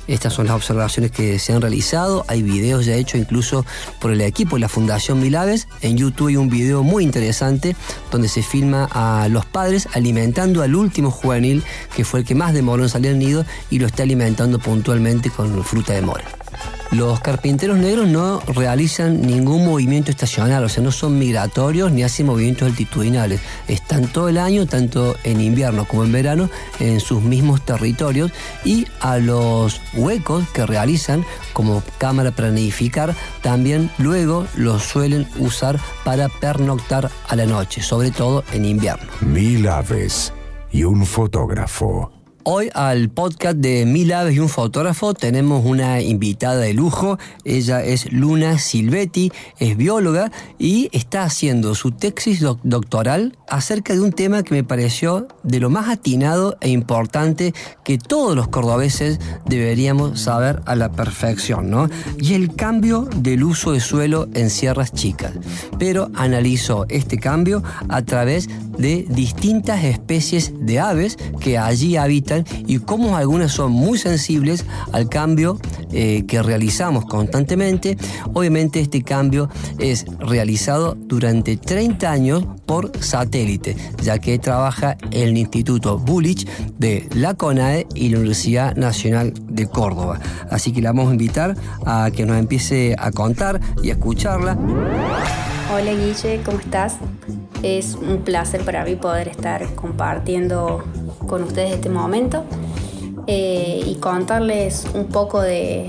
Estas 0.09 0.33
son 0.33 0.47
las 0.47 0.57
observaciones 0.57 1.11
que 1.11 1.39
se 1.39 1.53
han 1.53 1.61
realizado. 1.61 2.25
Hay 2.29 2.43
videos 2.43 2.87
ya 2.87 2.95
hechos 2.95 3.21
incluso 3.21 3.65
por 4.01 4.11
el 4.11 4.23
equipo 4.23 4.57
de 4.57 4.61
la 4.61 4.69
Fundación 4.71 5.21
Milaves. 5.21 5.69
En 5.83 5.99
YouTube 5.99 6.29
hay 6.29 6.37
un 6.37 6.49
video 6.49 6.83
muy 6.83 7.05
interesante 7.05 7.77
donde 8.11 8.29
se 8.29 8.43
filma 8.43 8.89
a 8.91 9.29
los 9.29 9.45
padres 9.45 9.87
alimentando 9.93 10.63
al 10.63 10.75
último 10.75 11.11
juvenil, 11.11 11.63
que 11.95 12.05
fue 12.05 12.21
el 12.21 12.27
que 12.27 12.35
más 12.35 12.55
demoró 12.55 12.85
en 12.85 12.89
salir 12.89 13.11
al 13.11 13.19
nido, 13.19 13.45
y 13.71 13.79
lo 13.79 13.87
está 13.87 14.03
alimentando 14.03 14.59
puntualmente 14.59 15.29
con 15.29 15.63
fruta 15.63 15.93
de 15.93 16.01
mora. 16.01 16.25
Los 16.91 17.21
carpinteros 17.21 17.77
negros 17.77 18.09
no 18.09 18.41
realizan 18.41 19.21
ningún 19.21 19.67
movimiento 19.67 20.11
estacional, 20.11 20.65
o 20.65 20.69
sea, 20.69 20.83
no 20.83 20.91
son 20.91 21.19
migratorios 21.19 21.93
ni 21.93 22.03
hacen 22.03 22.27
movimientos 22.27 22.69
altitudinales. 22.69 23.41
Están 23.69 24.07
todo 24.07 24.29
el 24.31 24.39
año, 24.39 24.67
tanto 24.67 25.15
en 25.25 25.41
invierno 25.41 25.85
como 25.85 26.05
en 26.05 26.13
verano, 26.13 26.49
en 26.81 27.01
sus 27.01 27.23
mismos 27.23 27.63
territorios 27.63 28.33
y 28.65 28.87
a 29.01 29.19
los 29.19 29.81
huecos 29.95 30.49
que 30.55 30.65
realizan 30.65 31.25
como 31.53 31.83
cámara 31.99 32.31
para 32.31 32.51
nidificar, 32.51 33.15
también 33.43 33.91
luego 33.99 34.47
los 34.57 34.83
suelen 34.83 35.29
usar 35.39 35.79
para 36.05 36.29
pernoctar 36.29 37.11
a 37.29 37.37
la 37.37 37.45
noche, 37.45 37.83
sobre 37.83 38.11
todo 38.11 38.45
en 38.53 38.65
invierno. 38.65 39.11
Mil 39.21 39.69
aves 39.69 40.33
y 40.71 40.85
un 40.85 41.05
fotógrafo. 41.05 42.18
Hoy 42.51 42.71
al 42.73 43.11
podcast 43.11 43.59
de 43.59 43.85
Mil 43.85 44.11
Aves 44.11 44.35
y 44.35 44.39
un 44.39 44.49
fotógrafo 44.49 45.13
tenemos 45.13 45.67
una 45.67 46.01
invitada 46.01 46.57
de 46.57 46.73
lujo. 46.73 47.19
Ella 47.45 47.85
es 47.85 48.11
Luna 48.11 48.59
Silvetti, 48.59 49.31
es 49.59 49.77
bióloga 49.77 50.33
y 50.59 50.89
está 50.93 51.25
haciendo 51.25 51.75
su 51.75 51.93
tesis 51.93 52.41
doctoral 52.63 53.37
acerca 53.51 53.93
de 53.93 54.01
un 54.01 54.13
tema 54.13 54.45
que 54.45 54.55
me 54.55 54.65
pareció 54.65 55.29
de 55.43 55.61
lo 55.61 55.69
más 55.69 55.91
atinado 55.91 56.57
e 56.63 56.71
importante 56.71 57.53
que 57.85 57.99
todos 57.99 58.35
los 58.35 58.49
cordobeses 58.49 59.21
deberíamos 59.45 60.19
saber 60.19 60.63
a 60.65 60.75
la 60.75 60.91
perfección, 60.91 61.69
¿no? 61.69 61.91
Y 62.19 62.33
el 62.33 62.55
cambio 62.55 63.11
del 63.15 63.45
uso 63.45 63.73
de 63.73 63.81
suelo 63.81 64.27
en 64.33 64.49
sierras 64.49 64.95
chicas. 64.95 65.33
Pero 65.79 66.11
analizó 66.15 66.87
este 66.89 67.19
cambio 67.19 67.63
a 67.91 68.01
través 68.01 68.49
de 68.79 69.05
distintas 69.11 69.85
especies 69.85 70.55
de 70.61 70.81
aves 70.81 71.19
que 71.41 71.59
allí 71.59 71.97
habitan 71.97 72.38
y 72.67 72.79
cómo 72.79 73.17
algunas 73.17 73.53
son 73.53 73.73
muy 73.73 73.99
sensibles 73.99 74.65
al 74.93 75.09
cambio 75.09 75.59
eh, 75.93 76.25
que 76.27 76.43
realizamos 76.43 77.05
constantemente. 77.07 77.97
Obviamente 78.35 78.81
este 78.81 79.03
cambio 79.03 79.49
es 79.79 80.07
realizado 80.19 80.97
durante 80.99 81.57
30 81.57 82.11
años 82.11 82.45
por 82.67 82.93
satélite, 83.01 83.77
ya 84.03 84.19
que 84.19 84.39
trabaja 84.39 84.97
el 85.11 85.37
Instituto 85.37 85.99
Bullich 85.99 86.47
de 86.79 87.09
la 87.15 87.35
CONAE 87.35 87.87
y 87.95 88.11
la 88.11 88.19
Universidad 88.19 88.77
Nacional 88.77 89.33
de 89.49 89.67
Córdoba. 89.67 90.21
Así 90.51 90.73
que 90.73 90.83
la 90.83 90.91
vamos 90.91 91.09
a 91.09 91.13
invitar 91.13 91.57
a 91.87 92.11
que 92.15 92.27
nos 92.27 92.37
empiece 92.39 92.95
a 92.99 93.11
contar 93.11 93.61
y 93.83 93.91
a 93.91 93.93
escucharla. 93.93 94.59
Hola 95.71 95.93
Guille, 95.93 96.41
¿cómo 96.45 96.59
estás? 96.61 96.97
Es 97.63 97.95
un 97.95 98.23
placer 98.23 98.65
para 98.65 98.87
mí 98.87 98.97
poder 98.97 99.29
estar 99.29 99.75
compartiendo 99.75 100.83
con 101.27 101.43
ustedes 101.43 101.73
este 101.73 101.91
momento 101.91 102.45
eh, 103.27 103.83
y 103.85 103.97
contarles 103.97 104.87
un 104.95 105.09
poco 105.09 105.43
de, 105.43 105.87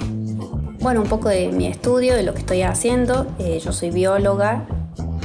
bueno, 0.81 1.01
un 1.01 1.07
poco 1.07 1.29
de 1.29 1.53
mi 1.53 1.65
estudio, 1.67 2.13
de 2.13 2.24
lo 2.24 2.33
que 2.33 2.39
estoy 2.39 2.63
haciendo. 2.63 3.25
Eh, 3.39 3.62
yo 3.63 3.71
soy 3.71 3.91
bióloga 3.91 4.65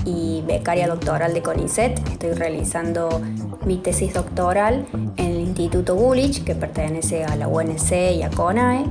y 0.05 0.45
becaria 0.47 0.87
doctoral 0.87 1.35
de 1.35 1.43
CONICET. 1.43 2.09
Estoy 2.11 2.35
realizando 2.35 3.21
mi 3.67 3.79
tesis 3.79 4.15
doctoral 4.15 4.87
en 5.17 5.33
el 5.33 5.41
Instituto 5.41 5.97
Bullich, 5.97 6.45
que 6.45 6.55
pertenece 6.55 7.25
a 7.25 7.35
la 7.35 7.49
UNC 7.49 7.91
y 8.17 8.23
a 8.23 8.31
CONAE. 8.31 8.85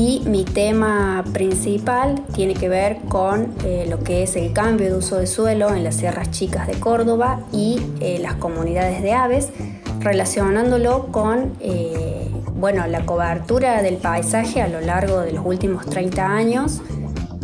Y 0.00 0.22
mi 0.24 0.46
tema 0.46 1.22
principal 1.34 2.22
tiene 2.32 2.54
que 2.54 2.70
ver 2.70 3.00
con 3.10 3.52
eh, 3.66 3.84
lo 3.86 3.98
que 3.98 4.22
es 4.22 4.34
el 4.34 4.54
cambio 4.54 4.86
de 4.86 4.96
uso 4.96 5.16
de 5.16 5.26
suelo 5.26 5.74
en 5.74 5.84
las 5.84 5.96
sierras 5.96 6.30
chicas 6.30 6.66
de 6.66 6.80
Córdoba 6.80 7.40
y 7.52 7.82
las 8.18 8.36
comunidades 8.36 9.02
de 9.02 9.12
aves 9.12 9.50
relacionándolo 9.98 11.08
con 11.08 11.52
eh, 11.60 12.30
bueno, 12.54 12.86
la 12.86 13.04
cobertura 13.04 13.82
del 13.82 13.98
paisaje 13.98 14.62
a 14.62 14.68
lo 14.68 14.80
largo 14.80 15.20
de 15.20 15.32
los 15.32 15.44
últimos 15.44 15.84
30 15.84 16.26
años 16.26 16.80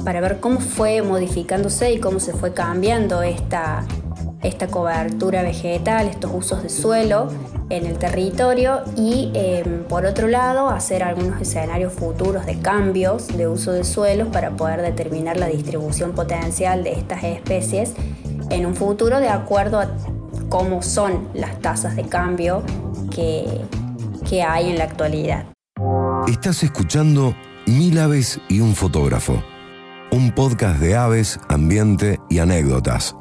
para 0.02 0.22
ver 0.22 0.40
cómo 0.40 0.58
fue 0.58 1.02
modificándose 1.02 1.92
y 1.92 2.00
cómo 2.00 2.20
se 2.20 2.32
fue 2.32 2.54
cambiando 2.54 3.22
esta, 3.22 3.84
esta 4.42 4.68
cobertura 4.68 5.42
vegetal, 5.42 6.06
estos 6.08 6.30
usos 6.34 6.62
de 6.62 6.68
suelo 6.68 7.28
en 7.68 7.86
el 7.86 7.98
territorio 7.98 8.82
y 8.96 9.30
em, 9.34 9.84
por 9.84 10.04
otro 10.06 10.28
lado 10.28 10.68
hacer 10.70 11.02
algunos 11.02 11.40
escenarios 11.40 11.92
futuros 11.92 12.46
de 12.46 12.58
cambios 12.58 13.28
de 13.28 13.48
uso 13.48 13.72
de 13.72 13.84
suelos 13.84 14.28
para 14.28 14.50
poder 14.50 14.82
determinar 14.82 15.36
la 15.36 15.46
distribución 15.46 16.12
potencial 16.12 16.84
de 16.84 16.92
estas 16.92 17.24
especies 17.24 17.94
en 18.50 18.66
un 18.66 18.74
futuro 18.74 19.18
de 19.18 19.28
acuerdo 19.28 19.80
a 19.80 19.88
cómo 20.48 20.82
son 20.82 21.28
las 21.34 21.58
tasas 21.60 21.96
de 21.96 22.04
cambio 22.04 22.62
que, 23.10 23.62
que 24.28 24.42
hay 24.42 24.70
en 24.70 24.78
la 24.78 24.84
actualidad. 24.84 25.46
Estás 26.28 26.62
escuchando 26.62 27.34
Mil 27.66 27.98
aves 27.98 28.40
y 28.48 28.60
un 28.60 28.76
fotógrafo, 28.76 29.42
un 30.12 30.30
podcast 30.30 30.78
de 30.78 30.94
aves, 30.94 31.40
ambiente 31.48 32.20
y 32.30 32.38
anécdotas, 32.38 33.16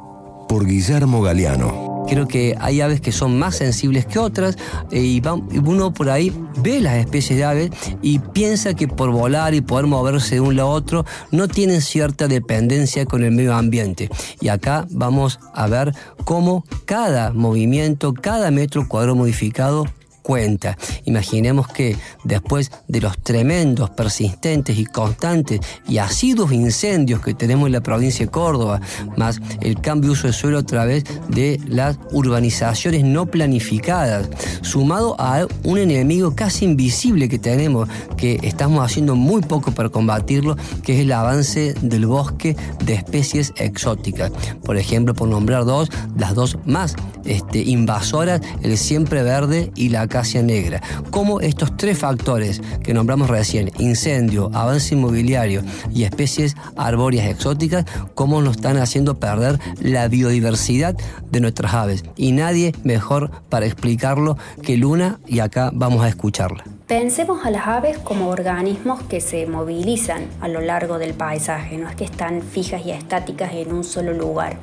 por 0.48 0.66
Guillermo 0.66 1.22
Galeano. 1.22 2.04
Creo 2.08 2.28
que 2.28 2.56
hay 2.60 2.80
aves 2.80 3.00
que 3.00 3.10
son 3.10 3.36
más 3.36 3.56
sensibles 3.56 4.06
que 4.06 4.20
otras 4.20 4.56
eh, 4.92 5.00
y 5.00 5.22
uno 5.58 5.92
por 5.92 6.08
ahí 6.08 6.32
ve 6.58 6.80
las 6.80 6.94
especies 6.94 7.38
de 7.38 7.44
aves 7.44 7.70
y 8.00 8.20
piensa 8.20 8.74
que 8.74 8.86
por 8.86 9.10
volar 9.10 9.54
y 9.54 9.60
poder 9.60 9.86
moverse 9.86 10.36
de 10.36 10.40
un 10.40 10.54
lado 10.54 10.68
a 10.68 10.72
otro 10.72 11.04
no 11.32 11.48
tienen 11.48 11.80
cierta 11.80 12.28
dependencia 12.28 13.06
con 13.06 13.24
el 13.24 13.32
medio 13.32 13.54
ambiente. 13.54 14.08
Y 14.40 14.48
acá 14.48 14.86
vamos 14.90 15.40
a 15.52 15.66
ver 15.66 15.94
cómo 16.24 16.64
cada 16.84 17.32
movimiento, 17.32 18.14
cada 18.14 18.52
metro 18.52 18.86
cuadrado 18.86 19.16
modificado 19.16 19.86
cuenta. 20.26 20.76
Imaginemos 21.04 21.68
que 21.68 21.96
después 22.24 22.72
de 22.88 23.00
los 23.00 23.16
tremendos, 23.18 23.90
persistentes 23.90 24.76
y 24.76 24.84
constantes 24.84 25.60
y 25.86 25.98
asiduos 25.98 26.50
incendios 26.50 27.20
que 27.20 27.32
tenemos 27.32 27.66
en 27.68 27.74
la 27.74 27.80
provincia 27.80 28.26
de 28.26 28.32
Córdoba, 28.32 28.80
más 29.16 29.40
el 29.60 29.80
cambio 29.80 30.08
de 30.08 30.12
uso 30.14 30.26
de 30.26 30.32
suelo 30.32 30.58
a 30.58 30.64
través 30.64 31.04
de 31.28 31.60
las 31.68 32.00
urbanizaciones 32.10 33.04
no 33.04 33.26
planificadas, 33.26 34.28
sumado 34.62 35.14
a 35.20 35.46
un 35.62 35.78
enemigo 35.78 36.34
casi 36.34 36.64
invisible 36.64 37.28
que 37.28 37.38
tenemos, 37.38 37.88
que 38.16 38.40
estamos 38.42 38.84
haciendo 38.84 39.14
muy 39.14 39.42
poco 39.42 39.70
para 39.70 39.90
combatirlo, 39.90 40.56
que 40.82 40.94
es 40.94 41.00
el 41.02 41.12
avance 41.12 41.74
del 41.82 42.06
bosque 42.06 42.56
de 42.84 42.94
especies 42.94 43.52
exóticas. 43.58 44.32
Por 44.64 44.76
ejemplo, 44.76 45.14
por 45.14 45.28
nombrar 45.28 45.64
dos, 45.64 45.88
las 46.18 46.34
dos 46.34 46.58
más 46.64 46.96
este, 47.24 47.60
invasoras, 47.60 48.40
el 48.62 48.76
siempre 48.76 49.22
verde 49.22 49.70
y 49.76 49.90
la 49.90 50.08
negra. 50.42 50.80
Cómo 51.10 51.40
estos 51.40 51.76
tres 51.76 51.98
factores 51.98 52.60
que 52.82 52.94
nombramos 52.94 53.28
recién, 53.28 53.70
incendio, 53.78 54.50
avance 54.54 54.94
inmobiliario 54.94 55.62
y 55.94 56.04
especies 56.04 56.56
arbóreas 56.76 57.28
exóticas, 57.28 57.84
cómo 58.14 58.40
nos 58.40 58.56
están 58.56 58.78
haciendo 58.78 59.18
perder 59.18 59.58
la 59.80 60.08
biodiversidad 60.08 60.96
de 61.30 61.40
nuestras 61.40 61.74
aves. 61.74 62.04
Y 62.16 62.32
nadie 62.32 62.72
mejor 62.82 63.30
para 63.48 63.66
explicarlo 63.66 64.38
que 64.62 64.76
Luna 64.76 65.20
y 65.26 65.40
acá 65.40 65.70
vamos 65.72 66.02
a 66.02 66.08
escucharla. 66.08 66.75
Pensemos 66.86 67.44
a 67.44 67.50
las 67.50 67.66
aves 67.66 67.98
como 67.98 68.28
organismos 68.28 69.02
que 69.02 69.20
se 69.20 69.44
movilizan 69.48 70.28
a 70.40 70.46
lo 70.46 70.60
largo 70.60 71.00
del 71.00 71.14
paisaje, 71.14 71.78
no 71.78 71.88
es 71.88 71.96
que 71.96 72.04
están 72.04 72.42
fijas 72.42 72.86
y 72.86 72.92
estáticas 72.92 73.52
en 73.54 73.72
un 73.72 73.82
solo 73.82 74.12
lugar. 74.12 74.56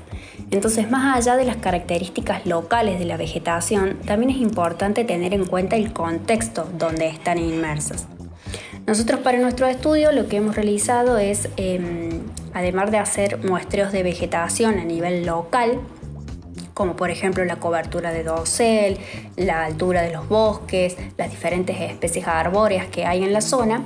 Entonces, 0.50 0.90
más 0.90 1.18
allá 1.18 1.36
de 1.36 1.44
las 1.44 1.58
características 1.58 2.46
locales 2.46 2.98
de 2.98 3.04
la 3.04 3.18
vegetación, 3.18 3.98
también 4.06 4.32
es 4.32 4.38
importante 4.38 5.04
tener 5.04 5.34
en 5.34 5.44
cuenta 5.44 5.76
el 5.76 5.92
contexto 5.92 6.66
donde 6.78 7.08
están 7.08 7.40
inmersas. 7.40 8.08
Nosotros 8.88 9.20
para 9.20 9.40
nuestro 9.40 9.68
estudio 9.68 10.14
lo 10.14 10.28
que 10.28 10.38
hemos 10.38 10.56
realizado 10.56 11.18
es, 11.18 11.50
em, 11.58 12.22
además 12.54 12.90
de 12.90 13.00
hacer 13.00 13.40
muestreos 13.44 13.92
de 13.92 14.02
vegetación 14.02 14.80
a 14.80 14.86
nivel 14.86 15.26
local, 15.26 15.82
como 16.74 16.96
por 16.96 17.10
ejemplo 17.10 17.46
la 17.46 17.58
cobertura 17.58 18.12
de 18.12 18.24
dosel, 18.24 18.98
la 19.36 19.66
altura 19.66 20.02
de 20.02 20.12
los 20.12 20.28
bosques, 20.28 20.98
las 21.18 21.30
diferentes 21.30 21.80
especies 21.80 22.28
arbóreas 22.28 22.88
que 22.88 23.06
hay 23.06 23.24
en 23.24 23.34
la 23.34 23.42
zona. 23.42 23.84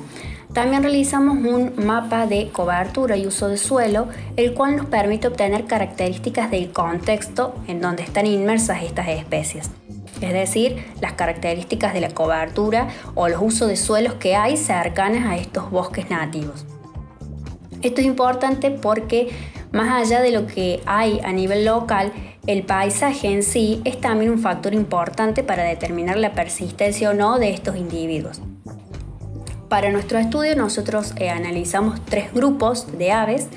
También 0.54 0.82
realizamos 0.82 1.38
un 1.38 1.74
mapa 1.86 2.26
de 2.26 2.50
cobertura 2.50 3.18
y 3.18 3.28
uso 3.28 3.50
de 3.50 3.58
suelo, 3.58 4.08
el 4.38 4.54
cual 4.54 4.78
nos 4.78 4.86
permite 4.88 5.28
obtener 5.28 5.66
características 5.66 6.50
del 6.50 6.72
contexto 6.72 7.54
en 7.68 7.82
donde 7.82 8.04
están 8.04 8.26
inmersas 8.26 8.82
estas 8.82 9.10
especies. 9.10 9.70
Es 10.22 10.34
decir, 10.34 10.84
las 11.00 11.14
características 11.14 11.94
de 11.94 12.02
la 12.02 12.10
cobertura 12.10 12.88
o 13.14 13.28
los 13.28 13.42
usos 13.42 13.68
de 13.68 13.76
suelos 13.76 14.16
que 14.16 14.36
hay 14.36 14.58
cercanas 14.58 15.28
a 15.28 15.38
estos 15.38 15.70
bosques 15.70 16.10
nativos. 16.10 16.66
Esto 17.84 18.02
es 18.02 18.08
importante 18.08 18.72
porque 18.72 19.30
más 19.72 20.02
allá 20.02 20.22
de 20.22 20.32
lo 20.32 20.48
que 20.48 20.82
hay 20.86 21.20
a 21.24 21.32
nivel 21.32 21.66
local, 21.66 22.12
el 22.48 22.64
paisaje 22.64 23.28
en 23.28 23.44
sí 23.44 23.82
es 23.84 24.00
también 24.00 24.32
un 24.32 24.40
factor 24.40 24.74
importante 24.74 25.44
para 25.44 25.64
determinar 25.64 26.18
la 26.18 26.34
persistencia 26.34 27.10
o 27.12 27.14
no 27.14 27.38
de 27.40 27.52
estos 27.52 27.76
individuos. 27.76 28.42
Para 29.70 29.92
nuestro 29.92 30.18
estudio 30.18 30.56
nosotros 30.56 31.14
eh, 31.18 31.30
analizamos 31.30 32.04
tres 32.06 32.34
grupos 32.34 32.98
de 32.98 33.12
aves, 33.12 33.50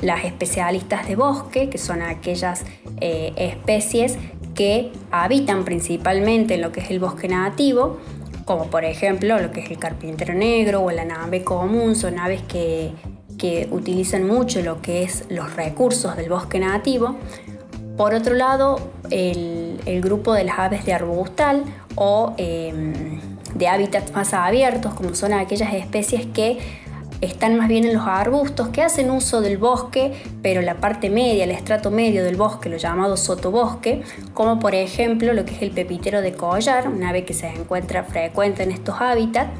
las 0.00 0.24
especialistas 0.24 1.08
de 1.08 1.16
bosque, 1.16 1.68
que 1.68 1.76
son 1.76 2.02
aquellas 2.02 2.64
eh, 3.00 3.32
especies 3.36 4.16
que 4.54 4.92
habitan 5.10 5.64
principalmente 5.64 6.54
en 6.54 6.62
lo 6.62 6.70
que 6.70 6.80
es 6.80 6.90
el 6.90 7.00
bosque 7.00 7.28
nativo, 7.28 7.98
como 8.44 8.66
por 8.66 8.84
ejemplo 8.84 9.40
lo 9.40 9.50
que 9.50 9.60
es 9.60 9.70
el 9.70 9.78
carpintero 9.78 10.34
negro 10.34 10.82
o 10.82 10.90
la 10.90 11.04
nave 11.04 11.42
común, 11.42 11.96
son 11.96 12.18
aves 12.18 12.42
que, 12.42 12.92
utilizan 13.70 14.26
mucho 14.26 14.60
lo 14.60 14.82
que 14.82 15.02
es 15.02 15.24
los 15.30 15.56
recursos 15.56 16.14
del 16.14 16.28
bosque 16.28 16.58
nativo. 16.58 17.16
Por 18.00 18.14
otro 18.14 18.34
lado, 18.34 18.80
el, 19.10 20.00
grupo 20.00 20.32
de 20.32 20.44
las 20.44 20.58
aves 20.58 20.86
de 20.86 20.94
arbustal 20.94 21.64
o 21.96 22.32
em, 22.38 23.20
de 23.54 23.68
hábitats 23.68 24.14
más 24.14 24.32
abiertos, 24.32 24.94
como 24.94 25.14
son 25.14 25.34
aquellas 25.34 25.74
especies 25.74 26.24
que 26.24 26.56
están 27.20 27.58
más 27.58 27.68
bien 27.68 27.84
en 27.84 27.92
los 27.92 28.06
arbustos 28.06 28.68
que 28.68 28.82
hacen 28.82 29.10
uso 29.10 29.42
del 29.42 29.58
bosque, 29.58 30.14
pero 30.40 30.62
la 30.62 30.76
parte 30.76 31.10
media, 31.10 31.44
el 31.44 31.50
estrato 31.50 31.90
medio 31.90 32.24
del 32.24 32.36
bosque, 32.36 32.70
lo 32.70 32.78
llamado 32.78 33.18
sotobosque, 33.18 34.00
como 34.32 34.58
por 34.58 34.74
ejemplo 34.74 35.34
lo 35.34 35.44
que 35.44 35.56
es 35.56 35.60
el 35.60 35.70
pepitero 35.70 36.22
de 36.22 36.32
collar, 36.32 36.88
un 36.88 37.04
ave 37.04 37.26
que 37.26 37.34
se 37.34 37.48
encuentra 37.48 38.04
frecuente 38.04 38.62
en 38.62 38.70
estos 38.70 38.98
hábitats 38.98 39.50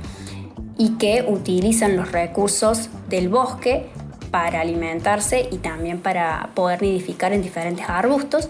y 0.78 0.96
que 0.96 1.26
utilizan 1.28 1.94
los 1.94 2.10
recursos 2.10 2.88
del 3.10 3.28
bosque 3.28 3.90
para 4.30 4.60
alimentarse 4.60 5.48
y 5.50 5.58
también 5.58 6.00
para 6.00 6.50
poder 6.54 6.82
nidificar 6.82 7.32
en 7.32 7.42
diferentes 7.42 7.88
arbustos. 7.88 8.48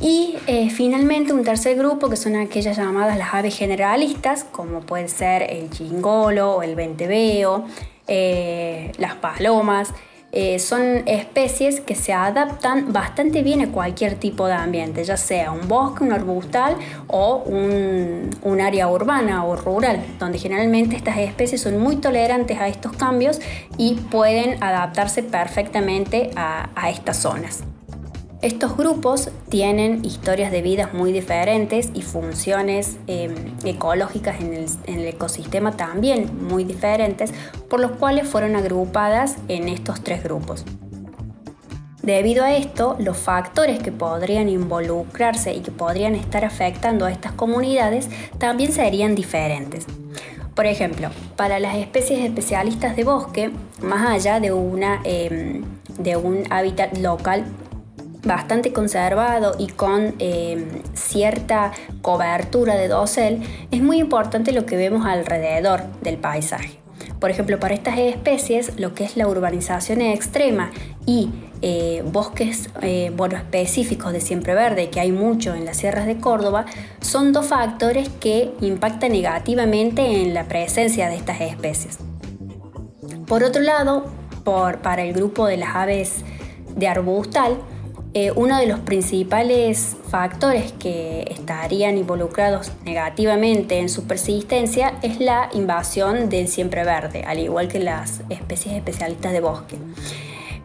Y 0.00 0.36
eh, 0.46 0.70
finalmente 0.70 1.32
un 1.32 1.44
tercer 1.44 1.76
grupo 1.76 2.10
que 2.10 2.16
son 2.16 2.34
aquellas 2.36 2.76
llamadas 2.76 3.16
las 3.16 3.32
aves 3.32 3.56
generalistas, 3.56 4.44
como 4.44 4.80
puede 4.80 5.08
ser 5.08 5.42
el 5.42 5.70
chingolo 5.70 6.56
o 6.56 6.62
el 6.62 6.74
venteveo, 6.74 7.66
eh, 8.08 8.92
las 8.98 9.14
palomas. 9.14 9.94
Eh, 10.36 10.58
son 10.58 11.06
especies 11.06 11.80
que 11.80 11.94
se 11.94 12.12
adaptan 12.12 12.92
bastante 12.92 13.44
bien 13.44 13.60
a 13.60 13.70
cualquier 13.70 14.16
tipo 14.16 14.48
de 14.48 14.54
ambiente, 14.54 15.04
ya 15.04 15.16
sea 15.16 15.52
un 15.52 15.68
bosque, 15.68 16.02
un 16.02 16.12
arbustal 16.12 16.76
o 17.06 17.36
un, 17.36 18.60
área 18.60 18.88
urbana 18.88 19.44
o 19.44 19.54
rural, 19.54 20.02
donde 20.18 20.38
generalmente 20.38 20.96
estas 20.96 21.18
especies 21.18 21.60
son 21.60 21.78
muy 21.78 21.96
tolerantes 21.96 22.58
a 22.58 22.66
estos 22.66 22.92
cambios 22.92 23.40
y 23.78 23.94
pueden 23.94 24.62
adaptarse 24.62 25.22
perfectamente 25.22 26.30
a 26.34 26.90
estas 26.90 27.18
zonas. 27.18 27.62
Estos 28.44 28.76
grupos 28.76 29.30
tienen 29.48 30.04
historias 30.04 30.52
de 30.52 30.60
vidas 30.60 30.92
muy 30.92 31.12
diferentes 31.12 31.88
y 31.94 32.02
funciones 32.02 32.98
em, 33.06 33.34
ecológicas 33.64 34.38
en 34.38 34.66
el, 34.98 35.06
ecosistema 35.06 35.78
también 35.78 36.46
muy 36.46 36.64
diferentes, 36.64 37.32
por 37.70 37.80
los 37.80 37.92
cuales 37.92 38.28
fueron 38.28 38.54
agrupadas 38.54 39.36
en 39.48 39.70
estos 39.70 40.04
tres 40.04 40.22
grupos. 40.22 40.66
Debido 42.02 42.44
a 42.44 42.54
esto, 42.54 42.96
los 42.98 43.16
factores 43.16 43.78
que 43.78 43.92
podrían 43.92 44.50
involucrarse 44.50 45.54
y 45.54 45.60
que 45.60 45.70
podrían 45.70 46.14
estar 46.14 46.44
afectando 46.44 47.06
a 47.06 47.12
estas 47.12 47.32
comunidades 47.32 48.10
también 48.36 48.72
serían 48.72 49.14
diferentes. 49.14 49.86
Por 50.54 50.66
ejemplo, 50.66 51.08
para 51.36 51.58
las 51.60 51.76
especies 51.76 52.22
especialistas 52.22 52.94
de 52.94 53.04
bosque, 53.04 53.52
más 53.80 54.06
allá 54.06 54.38
de, 54.38 54.52
una, 54.52 55.00
em, 55.04 55.64
de 55.98 56.16
un 56.16 56.44
hábitat 56.50 56.98
local 56.98 57.46
bastante 58.24 58.72
conservado 58.72 59.54
y 59.58 59.68
con 59.68 60.14
eh, 60.18 60.82
cierta 60.94 61.72
cobertura 62.02 62.74
de 62.74 62.88
dosel, 62.88 63.42
es 63.70 63.82
muy 63.82 63.98
importante 63.98 64.52
lo 64.52 64.66
que 64.66 64.76
vemos 64.76 65.06
alrededor 65.06 65.82
del 66.02 66.16
paisaje. 66.16 66.78
Por 67.20 67.30
ejemplo, 67.30 67.58
para 67.58 67.74
estas 67.74 67.98
especies, 67.98 68.78
lo 68.78 68.94
que 68.94 69.04
es 69.04 69.16
la 69.16 69.26
urbanización 69.26 70.00
extrema 70.00 70.70
y 71.06 71.30
eh, 71.62 72.02
bosques 72.04 72.68
eh, 72.82 73.10
bueno, 73.16 73.36
específicos 73.36 74.12
de 74.12 74.20
siempre 74.20 74.54
verde, 74.54 74.90
que 74.90 75.00
hay 75.00 75.12
mucho 75.12 75.54
en 75.54 75.64
las 75.64 75.78
sierras 75.78 76.06
de 76.06 76.18
Córdoba, 76.18 76.66
son 77.00 77.32
dos 77.32 77.46
factores 77.46 78.08
que 78.20 78.52
impactan 78.60 79.12
negativamente 79.12 80.22
en 80.22 80.34
la 80.34 80.44
presencia 80.44 81.08
de 81.08 81.16
estas 81.16 81.40
especies. 81.40 81.98
Por 83.26 83.42
otro 83.42 83.62
lado, 83.62 84.04
por, 84.44 84.78
para 84.78 85.02
el 85.02 85.14
grupo 85.14 85.46
de 85.46 85.56
las 85.56 85.74
aves 85.74 86.24
de 86.76 86.88
arbustal, 86.88 87.56
eh, 88.16 88.30
uno 88.36 88.58
de 88.58 88.66
los 88.66 88.78
principales 88.78 89.96
factores 90.08 90.72
que 90.72 91.26
estarían 91.30 91.98
involucrados 91.98 92.70
negativamente 92.84 93.80
en 93.80 93.88
su 93.88 94.04
persistencia 94.04 94.94
es 95.02 95.18
la 95.18 95.48
invasión 95.52 96.28
del 96.28 96.46
siempre 96.46 96.84
verde, 96.84 97.24
al 97.26 97.40
igual 97.40 97.66
que 97.66 97.80
las 97.80 98.20
especies 98.28 98.76
especialistas 98.76 99.32
de 99.32 99.40
bosque. 99.40 99.76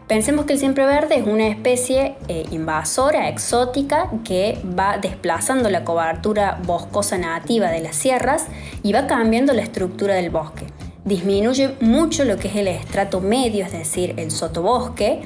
Pensemos 0.06 0.44
que 0.44 0.52
el 0.52 0.58
siempre 0.60 0.86
verde 0.86 1.16
es 1.16 1.26
una 1.26 1.48
especie 1.48 2.14
eh, 2.28 2.44
invasora, 2.52 3.28
exótica, 3.28 4.10
que 4.24 4.56
va 4.78 4.98
desplazando 4.98 5.70
la 5.70 5.84
cobertura 5.84 6.60
boscosa 6.64 7.18
nativa 7.18 7.68
de 7.70 7.80
las 7.80 7.96
sierras 7.96 8.46
y 8.84 8.92
va 8.92 9.08
cambiando 9.08 9.52
la 9.54 9.62
estructura 9.62 10.14
del 10.14 10.30
bosque. 10.30 10.66
Disminuye 11.04 11.74
mucho 11.80 12.24
lo 12.24 12.36
que 12.36 12.46
es 12.46 12.56
el 12.56 12.68
estrato 12.68 13.20
medio, 13.20 13.64
es 13.64 13.72
decir, 13.72 14.14
el 14.18 14.30
sotobosque, 14.30 15.22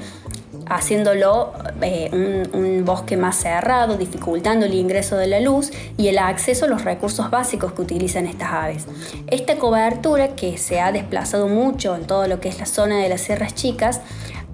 haciéndolo 0.67 1.53
eh, 1.81 2.47
un, 2.53 2.83
bosque 2.85 3.17
más 3.17 3.37
cerrado, 3.37 3.97
dificultando 3.97 4.65
el 4.65 4.73
ingreso 4.73 5.17
de 5.17 5.27
la 5.27 5.39
luz 5.39 5.71
y 5.97 6.07
el 6.07 6.19
acceso 6.19 6.65
a 6.65 6.67
los 6.67 6.83
recursos 6.83 7.31
básicos 7.31 7.73
que 7.73 7.81
utilizan 7.81 8.27
estas 8.27 8.51
aves. 8.51 8.85
Esta 9.27 9.57
cobertura, 9.57 10.35
que 10.35 10.57
se 10.57 10.79
ha 10.79 10.91
desplazado 10.91 11.47
mucho 11.47 11.95
en 11.95 12.05
todo 12.05 12.27
lo 12.27 12.39
que 12.39 12.49
es 12.49 12.59
la 12.59 12.65
zona 12.65 12.97
de 12.97 13.09
las 13.09 13.21
sierras 13.21 13.55
chicas, 13.55 14.01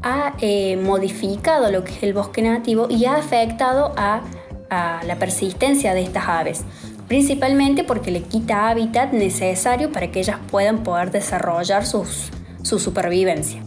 ha 0.02 0.34
eh, 0.39 0.78
modificado 0.78 1.71
lo 1.71 1.84
que 1.84 1.91
es 1.91 2.04
el 2.04 2.13
bosque 2.13 2.41
nativo 2.41 2.88
y 2.89 3.06
ha 3.06 3.15
afectado 3.15 3.93
a, 3.97 4.21
la 5.06 5.17
persistencia 5.17 5.93
de 5.93 6.02
estas 6.02 6.30
aves 6.30 6.63
principalmente 7.10 7.84
porque 7.84 8.10
le 8.10 8.24
quita 8.24 8.69
hábitat 8.69 9.12
necesario 9.12 9.91
para 9.91 10.12
que 10.12 10.21
ellas 10.21 10.38
puedan 10.50 10.84
poder 10.84 11.12
desarrollar 11.12 11.86
su 11.86 12.06
supervivencia. 12.63 13.62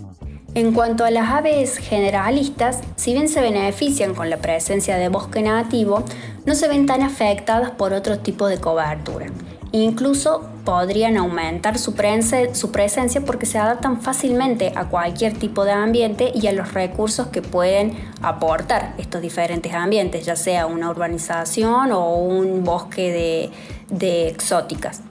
En 0.56 0.72
cuanto 0.72 1.04
a 1.04 1.10
las 1.10 1.30
aves 1.30 1.78
generalistas, 1.78 2.78
si 2.94 3.12
bien 3.12 3.28
se 3.28 3.40
benefician 3.40 4.14
con 4.14 4.30
la 4.30 4.36
presencia 4.36 4.96
de 4.96 5.08
bosque 5.08 5.42
nativo, 5.42 6.04
no 6.46 6.54
se 6.54 6.68
ven 6.68 6.86
tan 6.86 7.02
afectadas 7.02 7.72
por 7.72 7.92
otro 7.92 8.20
tipo 8.20 8.46
de 8.46 8.58
cobertura. 8.58 9.26
Incluso 9.72 10.48
podrían 10.64 11.16
aumentar 11.16 11.76
su, 11.76 11.94
presencia 11.94 13.20
porque 13.22 13.46
se 13.46 13.58
adaptan 13.58 14.00
fácilmente 14.00 14.72
a 14.76 14.84
cualquier 14.84 15.36
tipo 15.36 15.64
de 15.64 15.72
ambiente 15.72 16.30
y 16.32 16.46
a 16.46 16.52
los 16.52 16.72
recursos 16.72 17.26
que 17.26 17.42
pueden 17.42 17.98
aportar 18.22 18.94
estos 18.96 19.22
diferentes 19.22 19.74
ambientes, 19.74 20.24
ya 20.24 20.36
sea 20.36 20.66
una 20.66 20.88
urbanización 20.88 21.90
o 21.90 22.14
un 22.14 22.62
bosque 22.62 23.50
de 23.88 24.28
exóticas. 24.28 25.02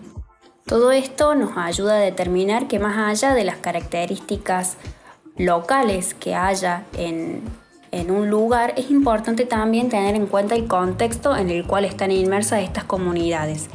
Todo 0.65 0.93
esto 0.93 1.35
nos 1.35 1.57
ayuda 1.57 1.95
a 1.95 1.99
determinar 1.99 2.69
que 2.69 2.79
más 2.79 2.97
allá 2.97 3.33
de 3.33 3.43
las 3.43 3.57
características 3.57 4.77
locales 5.37 6.13
que 6.13 6.35
haya 6.35 6.85
en, 6.97 7.41
un 8.09 8.29
lugar, 8.29 8.73
es 8.75 8.89
importante 8.89 9.45
también 9.45 9.89
tener 9.89 10.15
en 10.15 10.25
cuenta 10.25 10.55
el 10.55 10.67
contexto 10.67 11.35
en 11.35 11.49
el 11.49 11.65
cual 11.65 11.85
están 11.85 12.11
inmersas 12.11 12.63
estas 12.63 12.83
comunidades. 12.85 13.69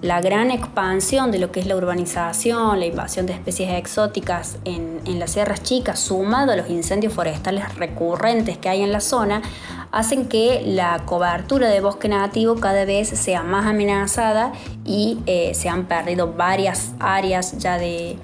La 0.00 0.20
gran 0.20 0.50
expansión 0.50 1.32
de 1.32 1.38
lo 1.38 1.50
que 1.50 1.60
es 1.60 1.66
la 1.66 1.76
urbanización, 1.76 2.78
la 2.78 2.86
invasión 2.86 3.26
de 3.26 3.32
especies 3.32 3.72
exóticas 3.72 4.58
en, 4.64 5.00
en 5.06 5.18
las 5.18 5.32
sierras 5.32 5.62
chicas, 5.62 5.98
sumado 5.98 6.52
a 6.52 6.56
los 6.56 6.70
incendios 6.70 7.12
forestales 7.12 7.74
recurrentes 7.76 8.58
que 8.58 8.68
hay 8.68 8.82
en 8.82 8.92
la 8.92 9.00
zona, 9.00 9.42
hacen 9.90 10.26
que 10.26 10.62
la 10.66 11.02
cobertura 11.04 11.68
de 11.68 11.80
bosque 11.80 12.08
nativo 12.08 12.56
cada 12.56 12.84
vez 12.84 13.08
sea 13.08 13.42
más 13.42 13.66
amenazada 13.66 14.52
y 14.84 15.18
eh, 15.26 15.52
se 15.54 15.68
han 15.68 15.86
perdido 15.86 16.32
varias 16.32 16.92
áreas 16.98 17.58
ya 17.58 17.78
de, 17.78 18.18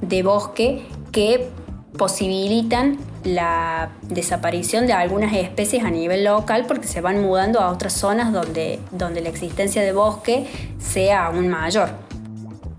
de 0.00 0.22
bosque 0.22 0.84
que 1.12 1.48
posibilitan 1.96 2.98
la 3.24 3.90
desaparición 4.02 4.86
de 4.86 4.92
algunas 4.92 5.34
especies 5.34 5.84
a 5.84 5.90
nivel 5.90 6.24
local 6.24 6.64
porque 6.66 6.88
se 6.88 7.00
van 7.00 7.22
mudando 7.22 7.60
a 7.60 7.70
otras 7.70 7.92
zonas 7.92 8.32
donde, 8.32 8.80
donde 8.90 9.20
la 9.20 9.28
existencia 9.28 9.82
de 9.82 9.92
bosque 9.92 10.46
sea 10.78 11.26
aún 11.26 11.48
mayor. 11.48 11.90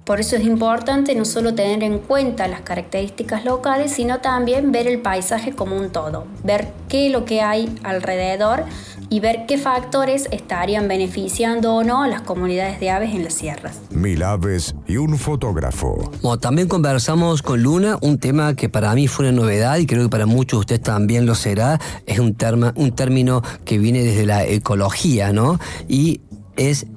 Por 0.04 0.20
eso 0.20 0.36
es 0.36 0.44
importante 0.44 1.16
no 1.16 1.24
solo 1.24 1.56
tener 1.56 1.82
en 1.82 2.00
cuenta 2.00 2.50
las 2.50 2.60
características 2.60 3.46
locales, 3.46 3.94
sino 3.94 4.20
también 4.20 4.74
ver 4.74 4.86
el 4.86 5.00
paisaje 5.00 5.54
como 5.54 5.78
un 5.78 5.92
todo, 5.92 6.26
ver 6.44 6.68
qué 6.90 7.06
es 7.06 7.12
lo 7.14 7.24
que 7.24 7.42
hay 7.42 7.74
alrededor 7.84 8.66
y 9.14 9.20
ver 9.20 9.46
qué 9.48 9.60
factores 9.60 10.28
estarían 10.32 10.88
beneficiando 10.88 11.76
o 11.76 11.84
no 11.84 12.02
a 12.02 12.08
las 12.08 12.22
comunidades 12.22 12.80
de 12.80 12.90
aves 12.90 13.14
en 13.14 13.24
las 13.24 13.36
sierras. 13.36 13.80
Mil 13.92 14.24
aves 14.24 14.74
y 14.88 14.98
un 14.98 15.20
fotógrafo. 15.20 16.12
Bueno, 16.24 16.40
también 16.40 16.68
conversamos 16.68 17.44
con 17.44 17.62
Luna, 17.62 18.00
un 18.02 18.18
tema 18.18 18.56
que 18.56 18.70
para 18.70 18.92
mí 18.96 19.08
fue 19.08 19.30
una 19.30 19.40
novedad 19.40 19.78
y 19.78 19.86
creo 19.86 20.02
que 20.02 20.10
para 20.10 20.26
muchos 20.26 20.58
de 20.58 20.62
ustedes 20.62 20.82
también 20.82 21.28
lo 21.28 21.36
será. 21.36 21.80
Es 22.08 22.18
un, 22.18 22.34
terma, 22.34 22.74
un 22.76 22.96
término 22.96 23.44
que 23.66 23.78
viene 23.78 24.02
desde 24.04 24.26
la 24.26 24.46
ecología, 24.46 25.32
¿no? 25.32 25.60
Y 25.88 26.22
es 26.58 26.88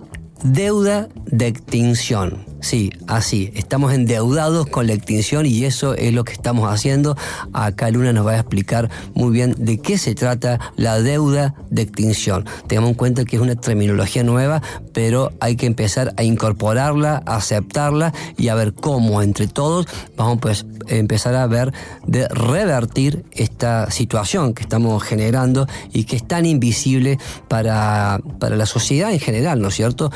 deuda 0.42 1.08
de 1.26 1.48
extinción. 1.48 2.45
Sí, 2.66 2.90
así, 3.06 3.52
estamos 3.54 3.92
endeudados 3.92 4.66
con 4.66 4.88
la 4.88 4.92
extinción 4.92 5.46
y 5.46 5.64
eso 5.66 5.94
es 5.94 6.12
lo 6.12 6.24
que 6.24 6.32
estamos 6.32 6.68
haciendo. 6.68 7.16
Acá 7.52 7.92
Luna 7.92 8.12
nos 8.12 8.26
va 8.26 8.32
a 8.32 8.40
explicar 8.40 8.90
muy 9.14 9.30
bien 9.30 9.54
de 9.56 9.78
qué 9.78 9.98
se 9.98 10.16
trata 10.16 10.58
la 10.74 11.00
deuda 11.00 11.54
de 11.70 11.82
extinción. 11.82 12.44
Tengamos 12.66 12.90
en 12.90 12.96
cuenta 12.96 13.24
que 13.24 13.36
es 13.36 13.42
una 13.42 13.54
terminología 13.54 14.24
nueva, 14.24 14.62
pero 14.92 15.30
hay 15.38 15.54
que 15.54 15.66
empezar 15.66 16.12
a 16.16 16.24
incorporarla, 16.24 17.22
a 17.24 17.36
aceptarla 17.36 18.12
y 18.36 18.48
a 18.48 18.56
ver 18.56 18.74
cómo 18.74 19.22
entre 19.22 19.46
todos 19.46 19.86
vamos 20.16 20.38
pues 20.40 20.66
a 20.90 20.94
empezar 20.94 21.36
a 21.36 21.46
ver 21.46 21.72
de 22.04 22.26
revertir 22.26 23.26
esta 23.30 23.92
situación 23.92 24.54
que 24.54 24.62
estamos 24.62 25.04
generando 25.04 25.68
y 25.92 26.02
que 26.02 26.16
es 26.16 26.26
tan 26.26 26.44
invisible 26.44 27.20
para, 27.46 28.18
para 28.40 28.56
la 28.56 28.66
sociedad 28.66 29.12
en 29.12 29.20
general, 29.20 29.60
¿no 29.60 29.68
es 29.68 29.74
cierto? 29.76 30.10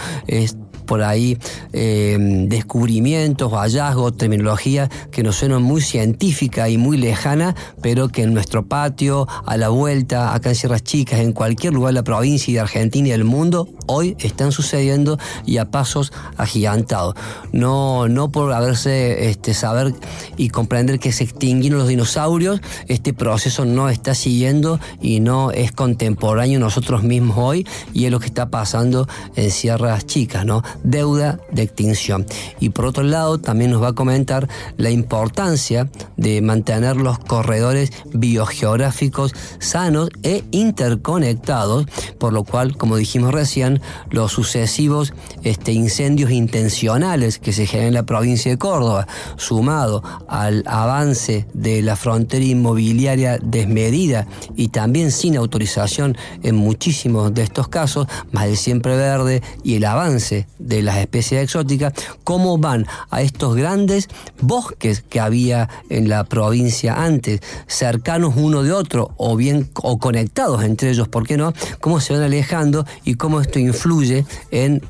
Por 0.90 1.04
ahí 1.04 1.38
eh, 1.72 2.16
descubrimientos, 2.48 3.52
hallazgos, 3.52 4.16
terminología 4.16 4.90
que 5.12 5.22
nos 5.22 5.36
suenan 5.36 5.62
muy 5.62 5.82
científica 5.82 6.68
y 6.68 6.78
muy 6.78 6.96
lejana, 6.96 7.54
pero 7.80 8.08
que 8.08 8.24
en 8.24 8.34
nuestro 8.34 8.66
patio, 8.66 9.28
a 9.46 9.56
la 9.56 9.68
vuelta, 9.68 10.34
acá 10.34 10.48
en 10.48 10.56
Sierras 10.56 10.82
Chicas, 10.82 11.20
en 11.20 11.32
cualquier 11.32 11.74
lugar 11.74 11.92
de 11.92 12.00
la 12.00 12.02
provincia 12.02 12.50
y 12.50 12.54
de 12.54 12.60
Argentina 12.60 13.06
y 13.06 13.10
del 13.12 13.22
mundo, 13.22 13.68
hoy 13.86 14.16
están 14.18 14.50
sucediendo 14.50 15.16
y 15.46 15.58
a 15.58 15.70
pasos 15.70 16.12
agigantados. 16.36 17.14
No, 17.52 18.08
no 18.08 18.32
por 18.32 18.52
haberse 18.52 19.30
este, 19.30 19.54
saber 19.54 19.94
y 20.36 20.48
comprender 20.48 20.98
que 20.98 21.12
se 21.12 21.22
extinguieron 21.22 21.78
los 21.78 21.86
dinosaurios, 21.86 22.60
este 22.88 23.14
proceso 23.14 23.64
no 23.64 23.88
está 23.90 24.16
siguiendo 24.16 24.80
y 25.00 25.20
no 25.20 25.52
es 25.52 25.70
contemporáneo 25.70 26.58
nosotros 26.58 27.04
mismos 27.04 27.36
hoy 27.38 27.64
y 27.94 28.06
es 28.06 28.10
lo 28.10 28.18
que 28.18 28.26
está 28.26 28.50
pasando 28.50 29.06
en 29.36 29.52
Sierras 29.52 30.04
Chicas, 30.06 30.44
¿no? 30.44 30.64
Deuda 30.82 31.38
de 31.50 31.62
extinción. 31.62 32.26
Y 32.58 32.70
por 32.70 32.86
otro 32.86 33.02
lado, 33.02 33.38
también 33.38 33.70
nos 33.70 33.82
va 33.82 33.88
a 33.88 33.92
comentar 33.92 34.48
la 34.76 34.90
importancia 34.90 35.90
de 36.16 36.40
mantener 36.40 36.96
los 36.96 37.18
corredores 37.18 37.92
biogeográficos 38.12 39.34
sanos 39.58 40.10
e 40.22 40.44
interconectados, 40.50 41.86
por 42.18 42.32
lo 42.32 42.44
cual, 42.44 42.76
como 42.76 42.96
dijimos 42.96 43.32
recién, 43.32 43.80
los 44.10 44.32
sucesivos 44.32 45.12
este, 45.42 45.72
incendios 45.72 46.30
intencionales 46.30 47.38
que 47.38 47.52
se 47.52 47.66
generan 47.66 47.88
en 47.88 47.94
la 47.94 48.02
provincia 48.04 48.50
de 48.50 48.58
Córdoba, 48.58 49.06
sumado 49.36 50.02
al 50.28 50.64
avance 50.66 51.46
de 51.54 51.82
la 51.82 51.96
frontera 51.96 52.44
inmobiliaria 52.44 53.38
desmedida 53.42 54.26
y 54.56 54.68
también 54.68 55.10
sin 55.10 55.36
autorización 55.36 56.16
en 56.42 56.56
muchísimos 56.56 57.34
de 57.34 57.42
estos 57.42 57.68
casos, 57.68 58.06
más 58.32 58.46
el 58.46 58.56
siempre 58.56 58.96
verde 58.96 59.42
y 59.62 59.76
el 59.76 59.84
avance 59.84 60.46
de 60.58 60.69
las 60.82 60.98
especies 60.98 61.42
exóticas, 61.42 61.92
cómo 62.24 62.58
van 62.58 62.86
a 63.10 63.22
estos 63.22 63.56
grandes 63.56 64.08
bosques 64.40 65.02
que 65.02 65.20
había 65.20 65.68
en 65.88 66.08
la 66.08 66.24
provincia 66.24 67.04
antes, 67.04 67.40
cercanos 67.66 68.34
uno 68.36 68.62
de 68.62 68.72
otro 68.72 69.12
o 69.16 69.36
bien 69.36 69.70
o 69.74 69.98
conectados 69.98 70.62
entre 70.64 70.90
ellos, 70.90 71.08
¿por 71.08 71.26
qué 71.26 71.36
no? 71.36 71.52
Cómo 71.80 72.00
se 72.00 72.12
van 72.12 72.22
alejando 72.22 72.86
y 73.04 73.14
cómo 73.14 73.40
esto 73.40 73.58
influye 73.58 74.24
en 74.50 74.82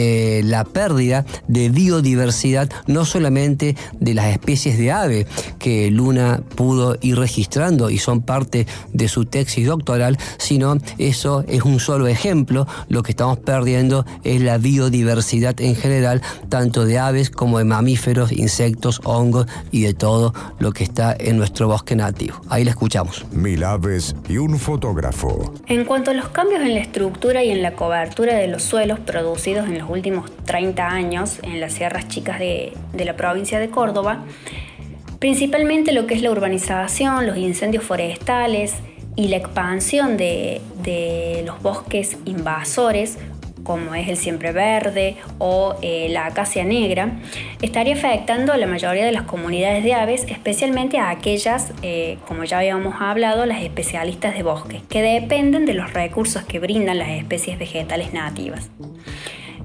eh, 0.00 0.42
la 0.44 0.62
pérdida 0.62 1.26
de 1.48 1.70
biodiversidad, 1.70 2.70
no 2.86 3.04
solamente 3.04 3.74
de 3.98 4.14
las 4.14 4.26
especies 4.26 4.78
de 4.78 4.92
ave 4.92 5.26
que 5.58 5.90
Luna 5.90 6.40
pudo 6.54 6.96
ir 7.00 7.18
registrando 7.18 7.90
y 7.90 7.98
son 7.98 8.22
parte 8.22 8.68
de 8.92 9.08
su 9.08 9.24
tesis 9.24 9.66
doctoral, 9.66 10.16
sino 10.36 10.76
eso 10.98 11.42
es 11.48 11.62
un 11.62 11.80
solo 11.80 12.06
ejemplo. 12.06 12.68
Lo 12.88 13.02
que 13.02 13.10
estamos 13.10 13.38
perdiendo 13.38 14.06
es 14.22 14.40
la 14.40 14.56
biodiversidad 14.58 15.60
en 15.60 15.74
general, 15.74 16.22
tanto 16.48 16.84
de 16.84 17.00
aves 17.00 17.28
como 17.28 17.58
de 17.58 17.64
mamíferos, 17.64 18.30
insectos, 18.30 19.00
hongos 19.02 19.48
y 19.72 19.82
de 19.82 19.94
todo 19.94 20.32
lo 20.60 20.70
que 20.70 20.84
está 20.84 21.16
en 21.18 21.38
nuestro 21.38 21.66
bosque 21.66 21.96
nativo. 21.96 22.40
Ahí 22.48 22.62
la 22.62 22.70
escuchamos. 22.70 23.26
Mil 23.32 23.64
aves 23.64 24.14
y 24.28 24.36
un 24.36 24.60
fotógrafo. 24.60 25.54
En 25.66 25.84
cuanto 25.84 26.12
a 26.12 26.14
los 26.14 26.28
cambios 26.28 26.62
en 26.62 26.74
la 26.74 26.80
estructura 26.80 27.42
y 27.42 27.50
en 27.50 27.62
la 27.62 27.72
cobertura 27.72 28.36
de 28.36 28.46
los 28.46 28.62
suelos 28.62 29.00
producidos 29.00 29.66
en 29.66 29.78
los 29.78 29.87
últimos 29.88 30.30
30 30.44 30.86
años 30.86 31.38
en 31.42 31.60
las 31.60 31.72
sierras 31.72 32.08
chicas 32.08 32.38
de, 32.38 32.72
la 32.94 33.16
provincia 33.16 33.58
de 33.58 33.70
Córdoba, 33.70 34.24
principalmente 35.18 35.92
lo 35.92 36.06
que 36.06 36.14
es 36.14 36.22
la 36.22 36.30
urbanización, 36.30 37.26
los 37.26 37.36
incendios 37.36 37.84
forestales 37.84 38.74
y 39.16 39.28
la 39.28 39.36
expansión 39.36 40.16
de, 40.16 40.60
de 40.82 41.42
los 41.44 41.60
bosques 41.62 42.18
invasores 42.24 43.18
como 43.68 43.94
es 43.94 44.08
el 44.08 44.16
siempre 44.16 44.50
verde 44.50 45.16
o 45.36 45.76
eh, 45.82 46.08
la 46.08 46.24
acacia 46.24 46.64
negra, 46.64 47.18
estaría 47.60 47.92
afectando 47.92 48.54
a 48.54 48.56
la 48.56 48.66
mayoría 48.66 49.04
de 49.04 49.12
las 49.12 49.24
comunidades 49.24 49.84
de 49.84 49.92
aves, 49.92 50.24
especialmente 50.26 50.96
a 50.96 51.10
aquellas, 51.10 51.74
eh, 51.82 52.16
como 52.26 52.44
ya 52.44 52.60
habíamos 52.60 52.94
hablado, 52.98 53.44
las 53.44 53.62
especialistas 53.62 54.34
de 54.34 54.42
bosque, 54.42 54.80
que 54.88 55.02
dependen 55.02 55.66
de 55.66 55.74
los 55.74 55.92
recursos 55.92 56.44
que 56.44 56.60
brindan 56.60 56.96
las 56.96 57.10
especies 57.10 57.58
vegetales 57.58 58.14
nativas. 58.14 58.70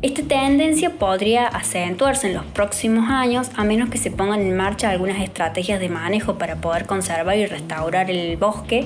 Esta 0.03 0.21
tendencia 0.21 0.89
podría 0.89 1.47
acentuarse 1.47 2.27
en 2.27 2.33
los 2.33 2.43
próximos 2.43 3.09
años 3.09 3.49
a 3.55 3.63
menos 3.63 3.89
que 3.89 3.97
se 3.97 4.11
pongan 4.11 4.41
en 4.41 4.53
marcha 4.53 4.89
algunas 4.89 5.21
estrategias 5.21 5.79
de 5.79 5.87
manejo 5.87 6.37
para 6.37 6.57
poder 6.57 6.85
conservar 6.85 7.37
y 7.37 7.45
restaurar 7.45 8.11
el 8.11 8.35
bosque 8.35 8.85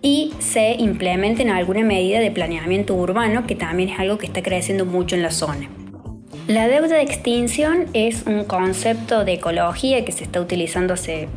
y 0.00 0.32
se 0.38 0.72
implementen 0.72 1.50
alguna 1.50 1.82
medida 1.82 2.18
de 2.20 2.30
planeamiento 2.30 2.94
urbano, 2.94 3.46
que 3.46 3.56
también 3.56 3.90
es 3.90 4.00
algo 4.00 4.16
que 4.16 4.24
está 4.24 4.40
creciendo 4.40 4.86
mucho 4.86 5.16
en 5.16 5.22
la 5.22 5.32
zona. 5.32 5.68
La 6.46 6.66
deuda 6.66 6.96
de 6.96 7.02
extinción 7.02 7.84
es 7.92 8.22
un 8.24 8.44
concepto 8.44 9.26
de 9.26 9.34
ecología 9.34 10.02
que 10.06 10.12
se 10.12 10.24
está 10.24 10.40
utilizando 10.40 10.94
hace 10.94 11.28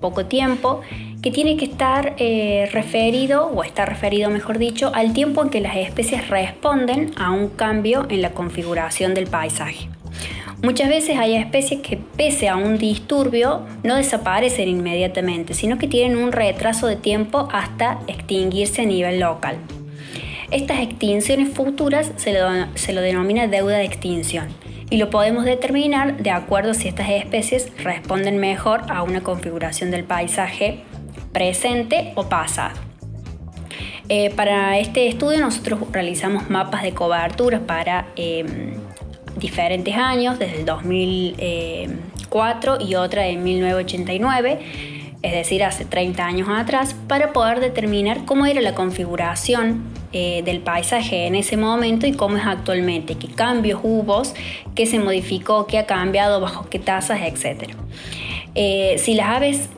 poco 0.00 0.24
tiempo 0.24 0.80
que 1.26 1.32
tiene 1.32 1.56
que 1.56 1.64
estar 1.64 2.14
eh, 2.18 2.68
referido, 2.70 3.48
o 3.48 3.64
está 3.64 3.84
referido 3.84 4.30
mejor 4.30 4.58
dicho, 4.58 4.92
al 4.94 5.12
tiempo 5.12 5.42
en 5.42 5.50
que 5.50 5.60
las 5.60 5.74
especies 5.74 6.28
responden 6.28 7.10
a 7.16 7.32
un 7.32 7.48
cambio 7.48 8.06
en 8.08 8.22
la 8.22 8.30
configuración 8.30 9.12
del 9.12 9.26
paisaje. 9.26 9.88
Muchas 10.62 10.88
veces 10.88 11.18
hay 11.18 11.34
especies 11.34 11.80
que 11.80 11.96
pese 11.96 12.48
a 12.48 12.54
un 12.54 12.78
disturbio 12.78 13.62
no 13.82 13.96
desaparecen 13.96 14.68
inmediatamente, 14.68 15.54
sino 15.54 15.78
que 15.78 15.88
tienen 15.88 16.16
un 16.16 16.30
retraso 16.30 16.86
de 16.86 16.94
tiempo 16.94 17.48
hasta 17.50 17.98
extinguirse 18.06 18.82
a 18.82 18.86
nivel 18.86 19.18
local. 19.18 19.56
Estas 20.52 20.78
extinciones 20.78 21.48
futuras 21.48 22.12
se 22.14 22.34
lo, 22.34 22.68
se 22.76 22.92
lo 22.92 23.00
denomina 23.00 23.48
deuda 23.48 23.78
de 23.78 23.84
extinción 23.84 24.46
y 24.90 24.98
lo 24.98 25.10
podemos 25.10 25.44
determinar 25.44 26.18
de 26.18 26.30
acuerdo 26.30 26.72
si 26.72 26.86
estas 26.86 27.10
especies 27.10 27.72
responden 27.82 28.38
mejor 28.38 28.82
a 28.88 29.02
una 29.02 29.24
configuración 29.24 29.90
del 29.90 30.04
paisaje 30.04 30.84
presente 31.36 32.12
o 32.14 32.30
pasado. 32.30 32.80
Eh, 34.08 34.30
para 34.30 34.78
este 34.78 35.06
estudio 35.06 35.38
nosotros 35.38 35.80
realizamos 35.92 36.48
mapas 36.48 36.82
de 36.82 36.92
cobertura 36.92 37.60
para 37.60 38.06
em, 38.16 38.72
diferentes 39.36 39.94
años, 39.96 40.38
desde 40.38 40.60
el 40.60 40.64
2004 40.64 42.78
y 42.80 42.94
otra 42.94 43.26
en 43.26 43.44
1989, 43.44 44.60
es 45.20 45.32
decir, 45.32 45.62
hace 45.62 45.84
30 45.84 46.24
años 46.24 46.48
atrás, 46.48 46.96
para 47.06 47.34
poder 47.34 47.60
determinar 47.60 48.24
cómo 48.24 48.46
era 48.46 48.62
la 48.62 48.74
configuración 48.74 49.84
eh, 50.14 50.40
del 50.42 50.60
paisaje 50.60 51.26
en 51.26 51.34
ese 51.34 51.58
momento 51.58 52.06
y 52.06 52.12
cómo 52.12 52.38
es 52.38 52.46
actualmente, 52.46 53.16
qué 53.16 53.28
cambios 53.28 53.80
hubo, 53.82 54.22
qué 54.74 54.86
se 54.86 54.98
modificó, 55.00 55.66
qué 55.66 55.80
ha 55.80 55.84
cambiado, 55.84 56.40
bajo 56.40 56.70
qué 56.70 56.78
tasas, 56.78 57.20
etc. 57.20 57.74
Eh, 58.54 58.96
si 58.96 59.12
las 59.12 59.28
aves 59.28 59.68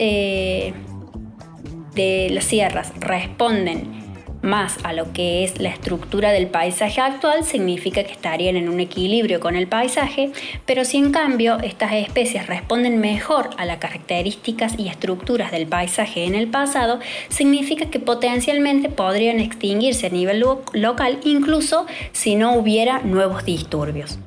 de 1.98 2.30
las 2.30 2.44
sierras 2.44 2.92
responden 3.00 3.98
más 4.40 4.76
a 4.84 4.92
lo 4.92 5.12
que 5.12 5.42
es 5.42 5.58
la 5.58 5.68
estructura 5.68 6.30
del 6.30 6.46
paisaje 6.46 7.00
actual, 7.00 7.44
significa 7.44 8.04
que 8.04 8.12
estarían 8.12 8.54
en 8.54 8.68
un 8.68 8.78
equilibrio 8.78 9.40
con 9.40 9.56
el 9.56 9.66
paisaje, 9.66 10.30
pero 10.64 10.84
si 10.84 10.98
en 10.98 11.10
cambio 11.10 11.58
estas 11.58 11.92
especies 11.92 12.46
responden 12.46 13.00
mejor 13.00 13.50
a 13.56 13.64
las 13.64 13.78
características 13.78 14.78
y 14.78 14.86
estructuras 14.86 15.50
del 15.50 15.66
paisaje 15.66 16.24
en 16.24 16.36
el 16.36 16.46
pasado, 16.46 17.00
significa 17.28 17.90
que 17.90 17.98
potencialmente 17.98 18.88
podrían 18.88 19.40
extinguirse 19.40 20.06
a 20.06 20.10
nivel 20.10 20.44
local 20.72 21.18
incluso 21.24 21.86
si 22.12 22.36
no 22.36 22.54
hubiera 22.54 23.00
nuevos 23.00 23.44
disturbios. 23.44 24.20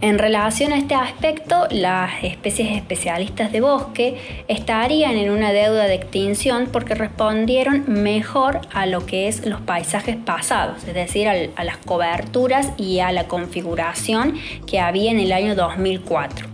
En 0.00 0.20
relación 0.20 0.72
a 0.72 0.78
este 0.78 0.94
aspecto, 0.94 1.66
las 1.72 2.22
especies 2.22 2.70
especialistas 2.76 3.50
de 3.50 3.60
bosque 3.60 4.44
estarían 4.46 5.16
en 5.16 5.30
una 5.30 5.52
deuda 5.52 5.88
de 5.88 5.94
extinción 5.94 6.68
porque 6.72 6.94
respondieron 6.94 7.82
mejor 7.88 8.60
a 8.72 8.86
lo 8.86 9.04
que 9.06 9.26
es 9.26 9.44
los 9.44 9.60
paisajes 9.60 10.14
pasados, 10.14 10.84
es 10.84 10.94
decir, 10.94 11.26
a 11.26 11.64
las 11.64 11.78
coberturas 11.78 12.70
y 12.76 13.00
a 13.00 13.10
la 13.10 13.26
configuración 13.26 14.34
que 14.68 14.78
había 14.78 15.10
en 15.10 15.18
el 15.18 15.32
año 15.32 15.56
2004. 15.56 16.46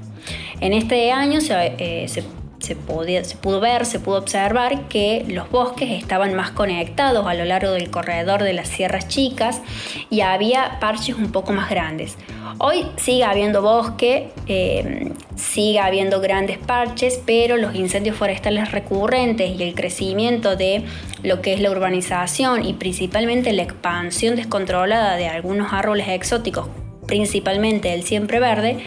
En 0.63 0.73
este 0.73 1.13
año 1.13 1.43
se, 1.43 1.75
eh, 1.77 2.09
se 2.09 2.23
se, 2.65 2.77
pudo 2.77 3.61
ver, 3.61 3.87
se 3.87 4.01
pudo 4.01 4.19
observar 4.19 4.89
que 4.89 5.25
los 5.29 5.51
bosques 5.51 5.91
estaban 5.91 6.35
más 6.35 6.51
conectados 6.51 7.27
a 7.27 7.35
lo 7.35 7.45
largo 7.45 7.73
del 7.73 7.91
corredor 7.91 8.43
de 8.43 8.53
las 8.53 8.69
sierras 8.69 9.09
chicas 9.09 9.61
y 10.11 10.23
había 10.23 10.79
parches 10.81 11.17
un 11.17 11.31
poco 11.31 11.53
más 11.53 11.71
grandes. 11.71 12.17
Hoy 12.59 12.87
sigue 12.97 13.25
habiendo 13.25 13.63
bosque, 13.63 14.31
eh, 14.47 15.13
sigue 15.37 15.81
habiendo 15.81 16.21
grandes 16.21 16.59
parches, 16.59 17.21
pero 17.27 17.57
los 17.57 17.75
incendios 17.75 18.17
forestales 18.17 18.71
recurrentes 18.71 19.51
y 19.59 19.63
el 19.63 19.75
crecimiento 19.75 20.57
de 20.57 20.85
lo 21.23 21.43
que 21.43 21.53
es 21.53 21.61
la 21.61 21.71
urbanización 21.71 22.65
y 22.65 22.75
principalmente 22.75 23.53
la 23.53 23.63
expansión 23.63 24.37
descontrolada 24.37 25.17
de 25.17 25.27
algunos 25.27 25.73
árboles 25.73 26.09
exóticos, 26.09 26.69
principalmente 27.07 27.93
el 27.93 28.05
siempre 28.05 28.39
verde, 28.41 28.79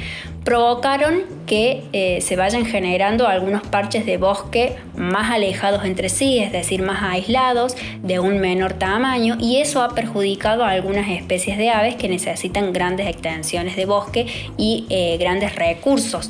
provocaron 0.47 1.23
que 1.45 1.83
eh, 1.91 2.21
se 2.21 2.37
vayan 2.37 2.65
generando 2.65 3.27
algunos 3.27 3.67
parches 3.67 4.05
de 4.05 4.15
bosque 4.15 4.77
más 4.95 5.29
alejados 5.29 5.83
entre 5.83 6.07
sí, 6.07 6.39
es 6.39 6.53
decir, 6.53 6.81
más 6.81 7.03
aislados, 7.03 7.75
de 8.01 8.21
un 8.21 8.39
menor 8.39 8.71
tamaño, 8.71 9.35
y 9.41 9.57
eso 9.57 9.83
ha 9.83 9.93
perjudicado 9.93 10.63
a 10.63 10.69
algunas 10.69 11.09
especies 11.09 11.57
de 11.57 11.69
aves 11.69 11.95
que 11.95 12.07
necesitan 12.07 12.71
grandes 12.71 13.07
extensiones 13.07 13.75
de 13.75 13.85
bosque 13.85 14.25
y 14.57 14.85
eh, 14.89 15.17
grandes 15.19 15.53
recursos 15.53 16.29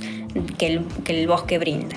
que 0.57 0.81
el, 1.05 1.27
bosque 1.27 1.59
brinda. 1.59 1.95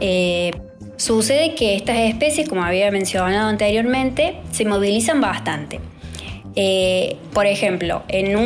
Eh, 0.00 0.52
sucede 0.96 1.54
que 1.54 1.76
estas 1.76 1.98
especies, 1.98 2.48
como 2.48 2.64
había 2.64 2.90
mencionado 2.90 3.50
anteriormente, 3.50 4.36
se 4.52 4.64
movilizan 4.64 5.20
bastante. 5.20 5.80
Eh, 6.56 7.16
por 7.32 7.46
ejemplo, 7.46 8.02
en, 8.08 8.36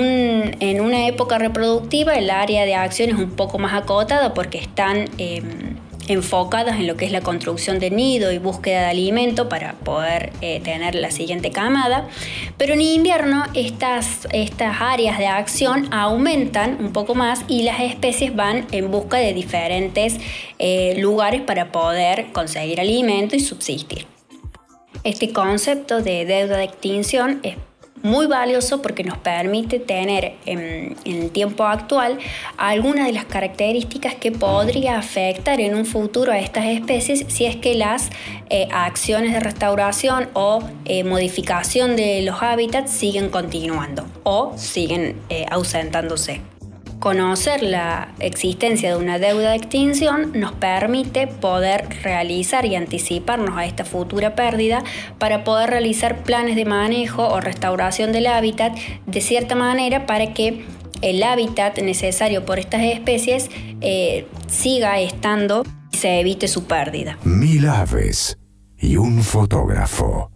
una 0.81 1.07
época 1.07 1.39
reproductiva 1.39 2.15
el 2.15 2.31
área 2.31 2.67
de 2.67 2.75
acción 2.75 3.11
es 3.11 3.17
un 3.17 3.31
poco 3.31 3.59
más 3.59 3.73
acotada 3.73 4.35
porque 4.35 4.59
están 4.59 5.09
em, 5.17 5.77
enfocadas 6.09 6.79
en 6.79 6.87
lo 6.87 6.97
que 6.97 7.07
es 7.07 7.13
la 7.13 7.23
construcción 7.23 7.79
de 7.79 7.91
nido 7.91 8.31
y 8.31 8.39
búsqueda 8.39 8.81
de 8.83 8.87
alimento 8.87 9.49
para 9.49 9.73
poder 9.73 10.33
eh, 10.43 10.61
tener 10.61 10.95
la 10.95 11.11
siguiente 11.11 11.51
camada. 11.51 12.09
Pero 12.59 12.75
en 12.75 12.83
invierno 12.83 13.45
estas, 13.55 14.29
estas 14.33 14.81
áreas 14.81 15.19
de 15.19 15.27
acción 15.27 15.93
aumentan 15.93 16.77
un 16.81 16.93
poco 16.93 17.15
más 17.15 17.45
y 17.49 17.63
las 17.63 17.81
especies 17.81 18.37
van 18.37 18.67
en 18.73 18.91
busca 18.91 19.17
de 19.17 19.33
diferentes 19.33 20.19
eh, 20.59 20.95
lugares 20.99 21.41
para 21.41 21.73
poder 21.73 22.33
conseguir 22.33 22.81
alimento 22.81 23.35
y 23.35 23.41
subsistir. 23.41 24.07
Este 25.05 25.33
concepto 25.33 26.03
de 26.03 26.25
deuda 26.25 26.57
de 26.57 26.65
extinción 26.65 27.41
es 27.43 27.57
muy 28.05 28.27
valioso 28.27 28.83
porque 28.83 29.03
nos 29.03 29.19
permite 29.19 29.81
tener 29.81 30.35
en, 30.47 30.95
el 31.05 31.31
tiempo 31.31 31.65
actual 31.65 32.19
algunas 32.59 33.07
de 33.07 33.13
las 33.13 33.25
características 33.25 34.15
que 34.15 34.31
podría 34.31 34.99
afectar 34.99 35.61
en 35.61 35.75
un 35.75 35.87
futuro 35.87 36.31
a 36.31 36.39
estas 36.39 36.67
especies 36.67 37.25
si 37.29 37.47
es 37.47 37.57
que 37.57 37.75
las 37.75 38.11
eh, 38.51 38.69
acciones 38.71 39.33
de 39.33 39.41
restauración 39.41 40.29
o 40.35 40.63
eh, 40.85 41.03
modificación 41.03 41.97
de 41.97 42.21
los 42.23 42.43
hábitats 42.43 42.93
siguen 42.93 43.31
continuando 43.31 44.05
o 44.23 44.53
siguen 44.57 45.17
eh, 45.31 45.47
ausentándose. 45.51 46.54
Conocer 47.05 47.63
la 47.63 48.15
existencia 48.19 48.89
de 48.89 48.97
una 48.97 49.19
deuda 49.19 49.51
de 49.51 49.57
extinción 49.57 50.33
nos 50.35 50.53
permite 50.53 51.27
poder 51.27 51.87
realizar 52.03 52.65
y 52.65 52.77
anticiparnos 52.77 53.59
a 53.59 53.67
esta 53.67 53.85
futura 53.85 54.35
pérdida 54.35 54.83
para 55.19 55.45
poder 55.45 55.69
realizar 55.69 56.23
planes 56.23 56.57
de 56.57 56.65
manejo 56.65 57.29
o 57.29 57.43
restauración 57.43 58.11
del 58.13 58.27
hábitat 58.27 58.75
de 59.05 59.21
cierta 59.21 59.55
manera 59.55 60.07
para 60.07 60.33
que 60.33 60.65
el 61.03 61.23
hábitat 61.23 61.79
necesario 61.81 62.47
por 62.47 62.59
estas 62.59 62.81
especies 62.81 63.51
eh, 63.83 64.27
siga 64.49 64.99
estando 64.99 65.63
y 65.93 65.99
se 65.99 66.21
evite 66.21 66.49
su 66.49 66.65
pérdida. 66.65 67.19
Mil 67.23 67.69
aves 67.69 68.39
y 68.79 68.97
un 68.97 69.23
fotógrafo. 69.23 70.31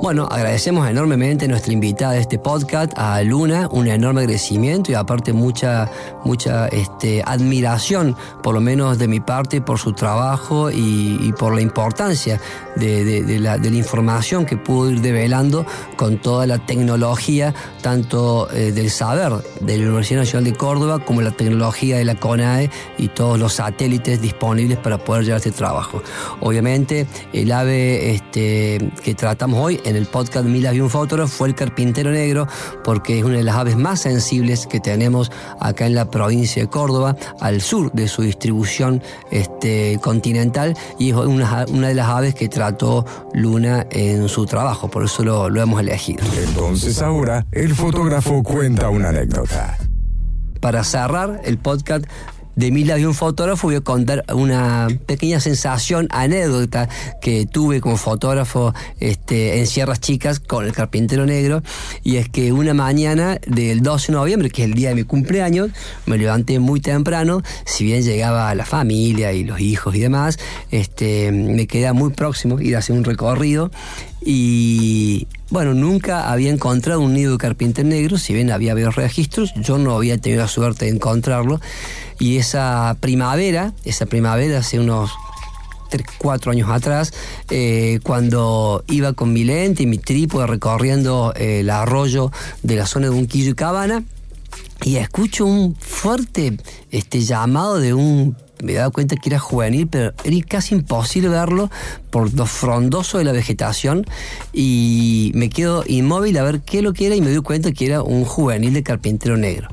Bueno, 0.00 0.28
agradecemos 0.30 0.88
enormemente 0.88 1.46
a 1.46 1.48
nuestra 1.48 1.72
invitada 1.72 2.12
de 2.12 2.20
este 2.20 2.38
podcast, 2.38 2.92
a 2.96 3.20
Luna, 3.22 3.68
un 3.72 3.88
enorme 3.88 4.20
agradecimiento 4.20 4.92
y 4.92 4.94
aparte 4.94 5.32
mucha, 5.32 5.90
mucha 6.24 6.68
este, 6.68 7.20
admiración, 7.26 8.14
por 8.40 8.54
lo 8.54 8.60
menos 8.60 8.98
de 8.98 9.08
mi 9.08 9.18
parte, 9.18 9.60
por 9.60 9.80
su 9.80 9.94
trabajo 9.94 10.70
y, 10.70 11.34
por 11.36 11.52
la 11.52 11.62
importancia 11.62 12.40
de, 12.76 13.38
la, 13.40 13.56
información 13.56 14.46
que 14.46 14.56
pudo 14.56 14.92
ir 14.92 15.00
develando 15.00 15.66
con 15.96 16.18
toda 16.18 16.46
la 16.46 16.58
tecnología, 16.58 17.52
tanto 17.82 18.48
eh, 18.52 18.70
del 18.70 18.90
saber 18.90 19.32
de 19.60 19.78
la 19.78 19.84
Universidad 19.84 20.20
Nacional 20.20 20.44
de 20.44 20.56
Córdoba 20.56 21.04
como 21.04 21.22
la 21.22 21.32
tecnología 21.32 21.98
de 21.98 22.04
la 22.04 22.14
CONAE 22.14 22.70
y 22.98 23.08
todos 23.08 23.38
los 23.38 23.54
satélites 23.54 24.22
disponibles 24.22 24.78
para 24.78 24.98
poder 24.98 25.24
llevar 25.24 25.38
este 25.38 25.50
trabajo. 25.50 26.02
Obviamente, 26.40 27.08
el 27.32 27.50
AVE 27.50 28.12
este, 28.14 28.92
que 29.02 29.14
tratamos 29.14 29.58
hoy 29.60 29.80
en 29.88 29.96
el 29.96 30.06
podcast 30.06 30.46
Milas 30.46 30.74
y 30.74 30.80
un 30.80 30.90
fotógrafo 30.90 31.32
fue 31.32 31.48
el 31.48 31.54
carpintero 31.54 32.10
negro 32.10 32.46
porque 32.84 33.18
es 33.18 33.24
una 33.24 33.38
de 33.38 33.42
las 33.42 33.56
aves 33.56 33.76
más 33.76 34.00
sensibles 34.00 34.66
que 34.66 34.80
tenemos 34.80 35.32
acá 35.60 35.86
en 35.86 35.94
la 35.94 36.10
provincia 36.10 36.62
de 36.62 36.68
Córdoba, 36.68 37.16
al 37.40 37.60
sur 37.60 37.90
de 37.92 38.08
su 38.08 38.22
distribución 38.22 39.02
este, 39.30 39.98
continental 40.02 40.76
y 40.98 41.10
es 41.10 41.16
una, 41.16 41.64
de 41.64 41.94
las 41.94 42.08
aves 42.08 42.34
que 42.34 42.48
trató 42.48 43.06
Luna 43.32 43.86
en 43.90 44.28
su 44.28 44.46
trabajo, 44.46 44.88
por 44.88 45.04
eso 45.04 45.24
lo, 45.24 45.48
lo 45.48 45.62
hemos 45.62 45.80
elegido. 45.80 46.24
Entonces 46.46 47.00
ahora 47.00 47.46
el 47.52 47.74
fotógrafo 47.74 48.42
cuenta 48.42 48.88
una 48.90 49.08
anécdota. 49.08 49.76
Para 50.60 50.82
cerrar 50.82 51.40
el 51.44 51.58
podcast 51.58 52.04
de 52.58 52.72
Mila 52.72 52.98
y 52.98 53.04
un 53.04 53.14
fotógrafo, 53.14 53.68
voy 53.68 53.76
a 53.76 53.80
contar 53.82 54.24
una 54.34 54.88
pequeña 55.06 55.38
sensación, 55.38 56.08
anécdota 56.10 56.88
que 57.20 57.46
tuve 57.46 57.80
como 57.80 57.96
fotógrafo 57.96 58.74
este, 58.98 59.60
en 59.60 59.68
Sierras 59.68 60.00
Chicas 60.00 60.40
con 60.40 60.64
el 60.64 60.72
carpintero 60.72 61.24
negro. 61.24 61.62
Y 62.02 62.16
es 62.16 62.28
que 62.28 62.50
una 62.50 62.74
mañana 62.74 63.38
del 63.46 63.80
12 63.80 64.08
de 64.10 64.18
noviembre, 64.18 64.50
que 64.50 64.64
es 64.64 64.68
el 64.70 64.74
día 64.74 64.88
de 64.88 64.96
mi 64.96 65.04
cumpleaños, 65.04 65.70
me 66.06 66.18
levanté 66.18 66.58
muy 66.58 66.80
temprano, 66.80 67.42
si 67.64 67.84
bien 67.84 68.02
llegaba 68.02 68.52
la 68.56 68.66
familia 68.66 69.32
y 69.32 69.44
los 69.44 69.60
hijos 69.60 69.94
y 69.94 70.00
demás, 70.00 70.40
este, 70.72 71.30
me 71.30 71.68
quedé 71.68 71.92
muy 71.92 72.10
próximo 72.10 72.58
ir 72.58 72.74
a 72.74 72.80
hacer 72.80 72.96
un 72.96 73.04
recorrido 73.04 73.70
y 74.20 75.28
bueno, 75.50 75.72
nunca 75.74 76.30
había 76.30 76.50
encontrado 76.50 77.00
un 77.00 77.14
nido 77.14 77.32
de 77.32 77.38
carpintero 77.38 77.88
negro, 77.88 78.18
si 78.18 78.34
bien 78.34 78.50
había 78.50 78.72
habido 78.72 78.90
registros, 78.90 79.52
yo 79.56 79.78
no 79.78 79.96
había 79.96 80.18
tenido 80.18 80.42
la 80.42 80.48
suerte 80.48 80.84
de 80.84 80.92
encontrarlo. 80.92 81.60
Y 82.18 82.36
esa 82.36 82.96
primavera, 83.00 83.72
esa 83.84 84.06
primavera 84.06 84.58
hace 84.58 84.78
unos 84.78 85.10
3, 85.88 86.04
4 86.18 86.52
años 86.52 86.68
atrás, 86.70 87.14
eh, 87.50 88.00
cuando 88.02 88.84
iba 88.88 89.14
con 89.14 89.32
mi 89.32 89.44
lente 89.44 89.84
y 89.84 89.86
mi 89.86 89.98
trípode 89.98 90.46
recorriendo 90.46 91.32
eh, 91.34 91.60
el 91.60 91.70
arroyo 91.70 92.30
de 92.62 92.76
la 92.76 92.86
zona 92.86 93.08
de 93.08 93.14
Unquillo 93.14 93.52
y 93.52 93.54
Cabana, 93.54 94.04
y 94.84 94.96
escucho 94.96 95.46
un 95.46 95.74
fuerte 95.74 96.56
este, 96.90 97.20
llamado 97.20 97.78
de 97.78 97.94
un 97.94 98.36
me 98.62 98.72
he 98.72 98.74
dado 98.76 98.92
cuenta 98.92 99.16
que 99.16 99.28
era 99.28 99.38
juvenil, 99.38 99.86
pero 99.88 100.12
era 100.24 100.46
casi 100.46 100.74
imposible 100.74 101.28
verlo 101.28 101.70
por 102.10 102.32
lo 102.34 102.46
frondoso 102.46 103.18
de 103.18 103.24
la 103.24 103.32
vegetación 103.32 104.06
y 104.52 105.32
me 105.34 105.50
quedo 105.50 105.84
inmóvil 105.86 106.36
a 106.38 106.42
ver 106.42 106.60
qué 106.60 106.82
lo 106.82 106.92
que 106.92 107.06
era 107.06 107.16
y 107.16 107.20
me 107.20 107.30
doy 107.30 107.42
cuenta 107.42 107.72
que 107.72 107.86
era 107.86 108.02
un 108.02 108.24
juvenil 108.24 108.74
de 108.74 108.82
carpintero 108.82 109.36
negro. 109.36 109.68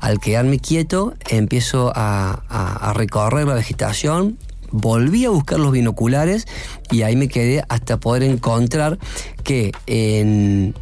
Al 0.00 0.20
quedarme 0.20 0.58
quieto 0.58 1.14
empiezo 1.28 1.92
a, 1.94 2.92
recorrer 2.94 3.46
la 3.46 3.54
vegetación, 3.54 4.38
volví 4.70 5.24
a 5.24 5.30
buscar 5.30 5.58
los 5.58 5.72
binoculares 5.72 6.46
y 6.90 7.02
ahí 7.02 7.16
me 7.16 7.28
quedé 7.28 7.64
hasta 7.68 7.98
poder 7.98 8.22
encontrar 8.22 8.98
que 9.42 9.72
en, 9.86 10.74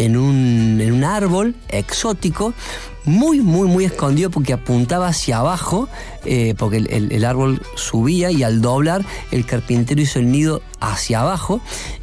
en, 0.00 0.16
un, 0.16 0.80
en 0.80 0.92
un 0.92 1.04
árbol 1.04 1.54
exótico 1.68 2.54
muy, 3.04 3.40
muy, 3.40 3.68
muy 3.68 3.84
escondido 3.84 4.30
porque 4.30 4.54
apuntaba 4.54 5.08
hacia 5.08 5.38
abajo, 5.38 5.88
eh, 6.24 6.54
porque 6.56 6.78
el, 6.78 7.24
árbol 7.24 7.62
subía 7.74 8.30
y 8.30 8.42
al 8.42 8.62
doblar 8.62 9.04
el 9.30 9.44
carpintero 9.44 10.00
hizo 10.00 10.18
el 10.18 10.30
nido 10.30 10.62
hacia 10.80 11.20
abajo 11.20 11.60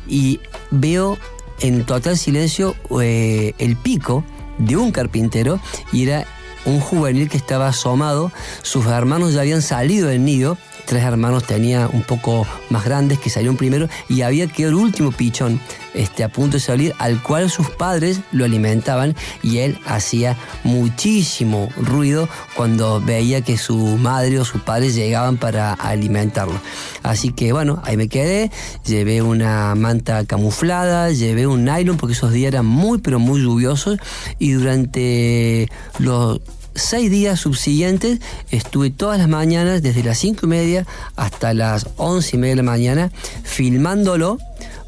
y 0.07 0.39
veo 0.69 1.17
en 1.59 1.85
total 1.85 2.17
silencio 2.17 2.75
eh, 3.01 3.53
el 3.57 3.75
pico 3.75 4.23
de 4.59 4.77
un 4.77 4.91
carpintero 4.91 5.59
y 5.91 6.03
era 6.03 6.25
un 6.65 6.79
juvenil 6.79 7.29
que 7.29 7.37
estaba 7.37 7.69
asomado, 7.69 8.31
sus 8.61 8.85
hermanos 8.85 9.33
ya 9.33 9.41
habían 9.41 9.61
salido 9.61 10.09
del 10.09 10.23
nido, 10.25 10.57
tres 10.87 11.03
hermanos 11.03 11.43
tenía 11.43 11.87
un 11.91 12.01
poco 12.01 12.47
más 12.69 12.85
grandes 12.85 13.19
que 13.19 13.29
salieron 13.29 13.57
primero 13.57 13.89
y 14.09 14.21
había 14.21 14.47
quedado 14.47 14.69
el 14.69 14.83
último 14.85 15.11
pichón 15.11 15.59
este, 15.93 16.23
a 16.23 16.29
punto 16.29 16.57
de 16.57 16.61
salir, 16.61 16.95
al 16.97 17.21
cual 17.21 17.49
sus 17.49 17.69
padres 17.69 18.21
lo 18.31 18.45
alimentaban 18.45 19.15
y 19.43 19.59
él 19.59 19.77
hacía 19.85 20.37
muchísimo 20.63 21.69
ruido 21.75 22.29
cuando 22.55 23.01
veía 23.01 23.41
que 23.41 23.57
su 23.57 23.77
madre 23.97 24.39
o 24.39 24.45
su 24.45 24.59
padre 24.59 24.91
llegaban 24.91 25.37
para 25.37 25.73
alimentarlo. 25.73 26.59
Así 27.03 27.31
que 27.33 27.51
bueno, 27.51 27.81
ahí 27.83 27.97
me 27.97 28.07
quedé, 28.07 28.49
llevé 28.85 29.21
una 29.21 29.75
manta 29.75 30.25
camuflada, 30.25 31.11
llevé 31.11 31.47
un 31.47 31.65
nylon 31.65 31.97
porque 31.97 32.13
esos 32.13 32.31
días 32.31 32.53
eran 32.53 32.65
muy 32.65 32.99
pero 32.99 33.19
muy 33.19 33.41
lluviosos 33.41 33.99
y 34.39 34.53
durante 34.53 35.69
los 35.99 36.39
seis 36.77 37.11
días 37.11 37.39
subsiguientes 37.39 38.19
estuve 38.51 38.89
todas 38.89 39.17
las 39.17 39.27
mañanas, 39.27 39.81
desde 39.81 40.03
las 40.03 40.17
cinco 40.17 40.45
y 40.45 40.49
media 40.49 40.85
hasta 41.15 41.53
las 41.53 41.87
once 41.97 42.35
y 42.35 42.39
media 42.39 42.53
de 42.53 42.63
la 42.63 42.71
mañana, 42.71 43.11
filmándolo 43.43 44.37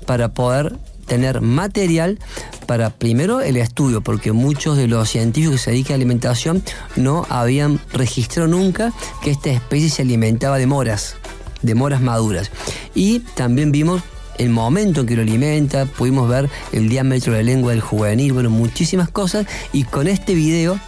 para 0.06 0.30
poder 0.34 0.78
tener 1.06 1.42
material 1.42 2.20
para 2.68 2.92
primero 2.92 3.42
el 3.42 3.58
estudio, 3.58 4.02
porque 4.02 4.32
muchos 4.32 4.78
de 4.78 4.88
los 4.88 5.10
científicos 5.10 5.56
que 5.56 5.64
se 5.64 5.72
dedican 5.72 5.94
a 5.94 5.96
alimentación 5.96 6.64
no 6.96 7.26
habían 7.30 7.80
registrado 7.92 8.48
nunca 8.48 8.94
que 9.24 9.32
esta 9.32 9.50
especie 9.50 9.90
se 9.90 10.04
alimentaba 10.04 10.58
de 10.58 10.68
moras, 10.68 11.16
de 11.64 11.76
moras 11.76 12.02
maduras. 12.02 12.52
Y 12.94 13.22
también 13.36 13.72
vimos 13.72 14.04
el 14.38 14.50
momento 14.50 15.02
en 15.02 15.08
que 15.08 15.16
lo 15.16 15.24
alimenta, 15.24 15.86
pudimos 15.86 16.30
ver 16.30 16.50
el 16.72 16.88
diámetro 16.90 17.34
de 17.34 17.40
la 17.40 17.44
lengua 17.44 17.72
del 17.72 17.82
juvenil, 17.82 18.34
bueno, 18.34 18.50
muchísimas 18.50 19.10
cosas. 19.10 19.46
Y 19.74 19.84
con 19.84 20.08
este 20.08 20.34
video 20.34 20.80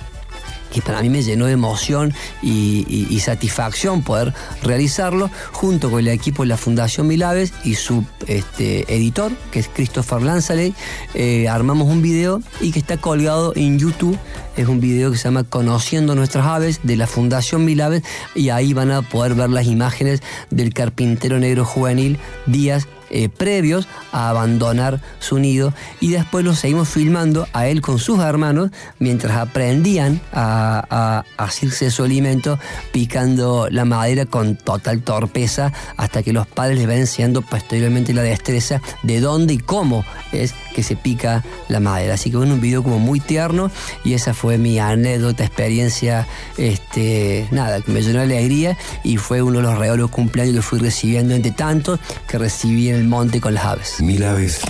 que 0.71 0.81
para 0.81 1.01
mí 1.01 1.09
me 1.09 1.21
llenó 1.21 1.45
de 1.45 1.53
emoción 1.53 2.13
y, 2.41 3.19
satisfacción 3.21 4.01
poder 4.01 4.33
realizarlo, 4.63 5.29
junto 5.51 5.91
con 5.91 5.99
el 5.99 6.07
equipo 6.07 6.41
de 6.41 6.49
la 6.49 6.57
Fundación 6.57 7.05
Milaves 7.05 7.53
y 7.63 7.75
su 7.75 8.03
este, 8.25 8.91
editor, 8.91 9.31
que 9.51 9.59
es 9.59 9.67
Christopher 9.67 10.23
Lanzaley, 10.23 10.73
eh, 11.13 11.47
armamos 11.47 11.87
un 11.87 12.01
video 12.01 12.41
y 12.61 12.71
que 12.71 12.79
está 12.79 12.97
colgado 12.97 13.53
en 13.55 13.77
YouTube. 13.77 14.17
Es 14.57 14.67
un 14.67 14.79
video 14.79 15.11
que 15.11 15.17
se 15.17 15.25
llama 15.25 15.43
Conociendo 15.43 16.15
nuestras 16.15 16.47
aves 16.47 16.79
de 16.81 16.95
la 16.95 17.05
Fundación 17.05 17.63
Milaves 17.63 18.01
y 18.33 18.49
ahí 18.49 18.73
van 18.73 18.89
a 18.89 19.03
poder 19.03 19.35
ver 19.35 19.51
las 19.51 19.67
imágenes 19.67 20.23
del 20.49 20.73
carpintero 20.73 21.37
negro 21.37 21.63
juvenil 21.63 22.17
Díaz 22.47 22.87
eh, 23.13 23.29
previos 23.29 23.87
a 24.11 24.29
abandonar 24.29 25.01
su 25.19 25.37
nido 25.37 25.73
y 25.99 26.11
después 26.11 26.45
lo 26.45 26.55
seguimos 26.55 26.89
filmando 26.89 27.47
a 27.53 27.67
él 27.67 27.81
con 27.81 27.99
sus 27.99 28.19
hermanos 28.19 28.71
mientras 28.99 29.37
aprendían 29.37 30.21
a, 30.31 31.23
a, 31.37 31.43
hacerse 31.43 31.91
su 31.91 32.03
alimento 32.03 32.57
picando 32.93 33.67
la 33.69 33.85
madera 33.85 34.25
con 34.25 34.55
total 34.55 35.01
torpeza 35.01 35.73
hasta 35.97 36.23
que 36.23 36.31
los 36.31 36.47
padres 36.47 36.77
les 36.77 36.87
ven 36.87 36.99
enseñando 36.99 37.41
posteriormente 37.41 38.13
la 38.13 38.23
destreza 38.23 38.81
de 39.03 39.19
dónde 39.19 39.55
y 39.55 39.57
cómo 39.57 40.05
es 40.31 40.53
que 40.73 40.83
se 40.83 40.95
pica 40.95 41.43
la 41.67 41.79
madera. 41.79 42.13
Así 42.13 42.31
que 42.31 42.37
fue 42.37 42.45
un 42.45 42.61
video 42.61 42.83
como 42.83 42.99
muy 42.99 43.19
tierno 43.19 43.69
y 44.03 44.13
esa 44.13 44.33
fue 44.33 44.57
mi 44.57 44.79
anécdota, 44.79 45.43
experiencia, 45.43 46.27
este, 46.57 47.47
nada, 47.51 47.81
que 47.81 47.91
me 47.91 48.01
llenó 48.01 48.19
de 48.19 48.25
alegría 48.25 48.77
y 49.03 49.17
fue 49.17 49.41
uno 49.41 49.57
de 49.57 49.63
los 49.63 49.77
regalos 49.77 50.09
cumpleaños 50.09 50.55
que 50.55 50.61
fui 50.61 50.79
recibiendo 50.79 51.35
entre 51.35 51.51
tantos 51.51 51.99
que 52.27 52.37
recibí 52.37 52.89
en 52.89 53.00
monte 53.07 53.41
con 53.41 53.53
las 53.53 53.65
aves. 53.65 54.01
Mil 54.01 54.23
aves 54.23 54.61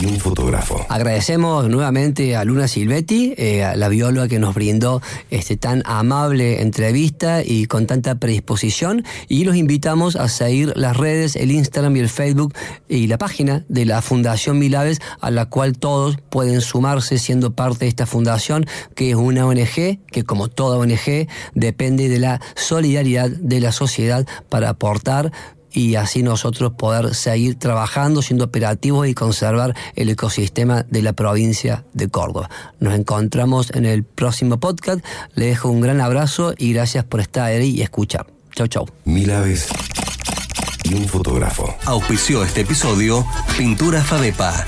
y 0.00 0.06
un 0.06 0.18
fotógrafo. 0.18 0.86
Agradecemos 0.88 1.68
nuevamente 1.68 2.36
a 2.36 2.44
Luna 2.44 2.68
Silvetti, 2.68 3.34
eh, 3.36 3.64
a 3.64 3.76
la 3.76 3.88
bióloga 3.88 4.28
que 4.28 4.38
nos 4.38 4.54
brindó 4.54 5.02
este 5.30 5.56
tan 5.56 5.82
amable 5.84 6.62
entrevista 6.62 7.42
y 7.44 7.66
con 7.66 7.86
tanta 7.86 8.14
predisposición. 8.16 9.04
Y 9.28 9.44
los 9.44 9.56
invitamos 9.56 10.16
a 10.16 10.28
seguir 10.28 10.72
las 10.76 10.96
redes, 10.96 11.36
el 11.36 11.50
Instagram 11.50 11.96
y 11.96 12.00
el 12.00 12.08
Facebook 12.08 12.54
y 12.88 13.06
la 13.06 13.18
página 13.18 13.64
de 13.68 13.84
la 13.84 14.02
Fundación 14.02 14.58
Mil 14.58 14.74
Aves, 14.74 15.00
a 15.20 15.30
la 15.30 15.46
cual 15.46 15.78
todos 15.78 16.16
pueden 16.30 16.60
sumarse 16.60 17.18
siendo 17.18 17.52
parte 17.54 17.84
de 17.84 17.88
esta 17.88 18.06
fundación, 18.06 18.66
que 18.94 19.10
es 19.10 19.16
una 19.16 19.46
ONG 19.46 20.00
que, 20.10 20.24
como 20.24 20.48
toda 20.48 20.78
ONG, 20.78 21.28
depende 21.54 22.08
de 22.08 22.18
la 22.18 22.40
solidaridad 22.54 23.28
de 23.28 23.60
la 23.60 23.72
sociedad 23.72 24.26
para 24.48 24.70
aportar 24.70 25.32
y 25.72 25.94
así 25.94 26.22
nosotros 26.22 26.72
poder 26.72 27.14
seguir 27.14 27.58
trabajando, 27.58 28.22
siendo 28.22 28.44
operativos 28.44 29.08
y 29.08 29.14
conservar 29.14 29.74
el 29.94 30.08
ecosistema 30.08 30.84
de 30.88 31.02
la 31.02 31.12
provincia 31.12 31.84
de 31.92 32.08
Córdoba. 32.08 32.50
Nos 32.78 32.94
encontramos 32.94 33.70
en 33.74 33.86
el 33.86 34.04
próximo 34.04 34.58
podcast. 34.58 35.04
Le 35.34 35.46
dejo 35.46 35.68
un 35.68 35.80
gran 35.80 36.00
abrazo 36.00 36.54
y 36.56 36.72
gracias 36.72 37.04
por 37.04 37.20
estar 37.20 37.44
ahí 37.44 37.70
y 37.70 37.82
escuchar. 37.82 38.26
Chau, 38.54 38.66
chau. 38.66 38.86
Mil 39.04 39.30
aves 39.30 39.68
y 40.84 40.94
un 40.94 41.06
fotógrafo. 41.06 41.74
Auspició 41.84 42.44
este 42.44 42.62
episodio 42.62 43.24
Pintura 43.56 44.02
Fadepa 44.02 44.66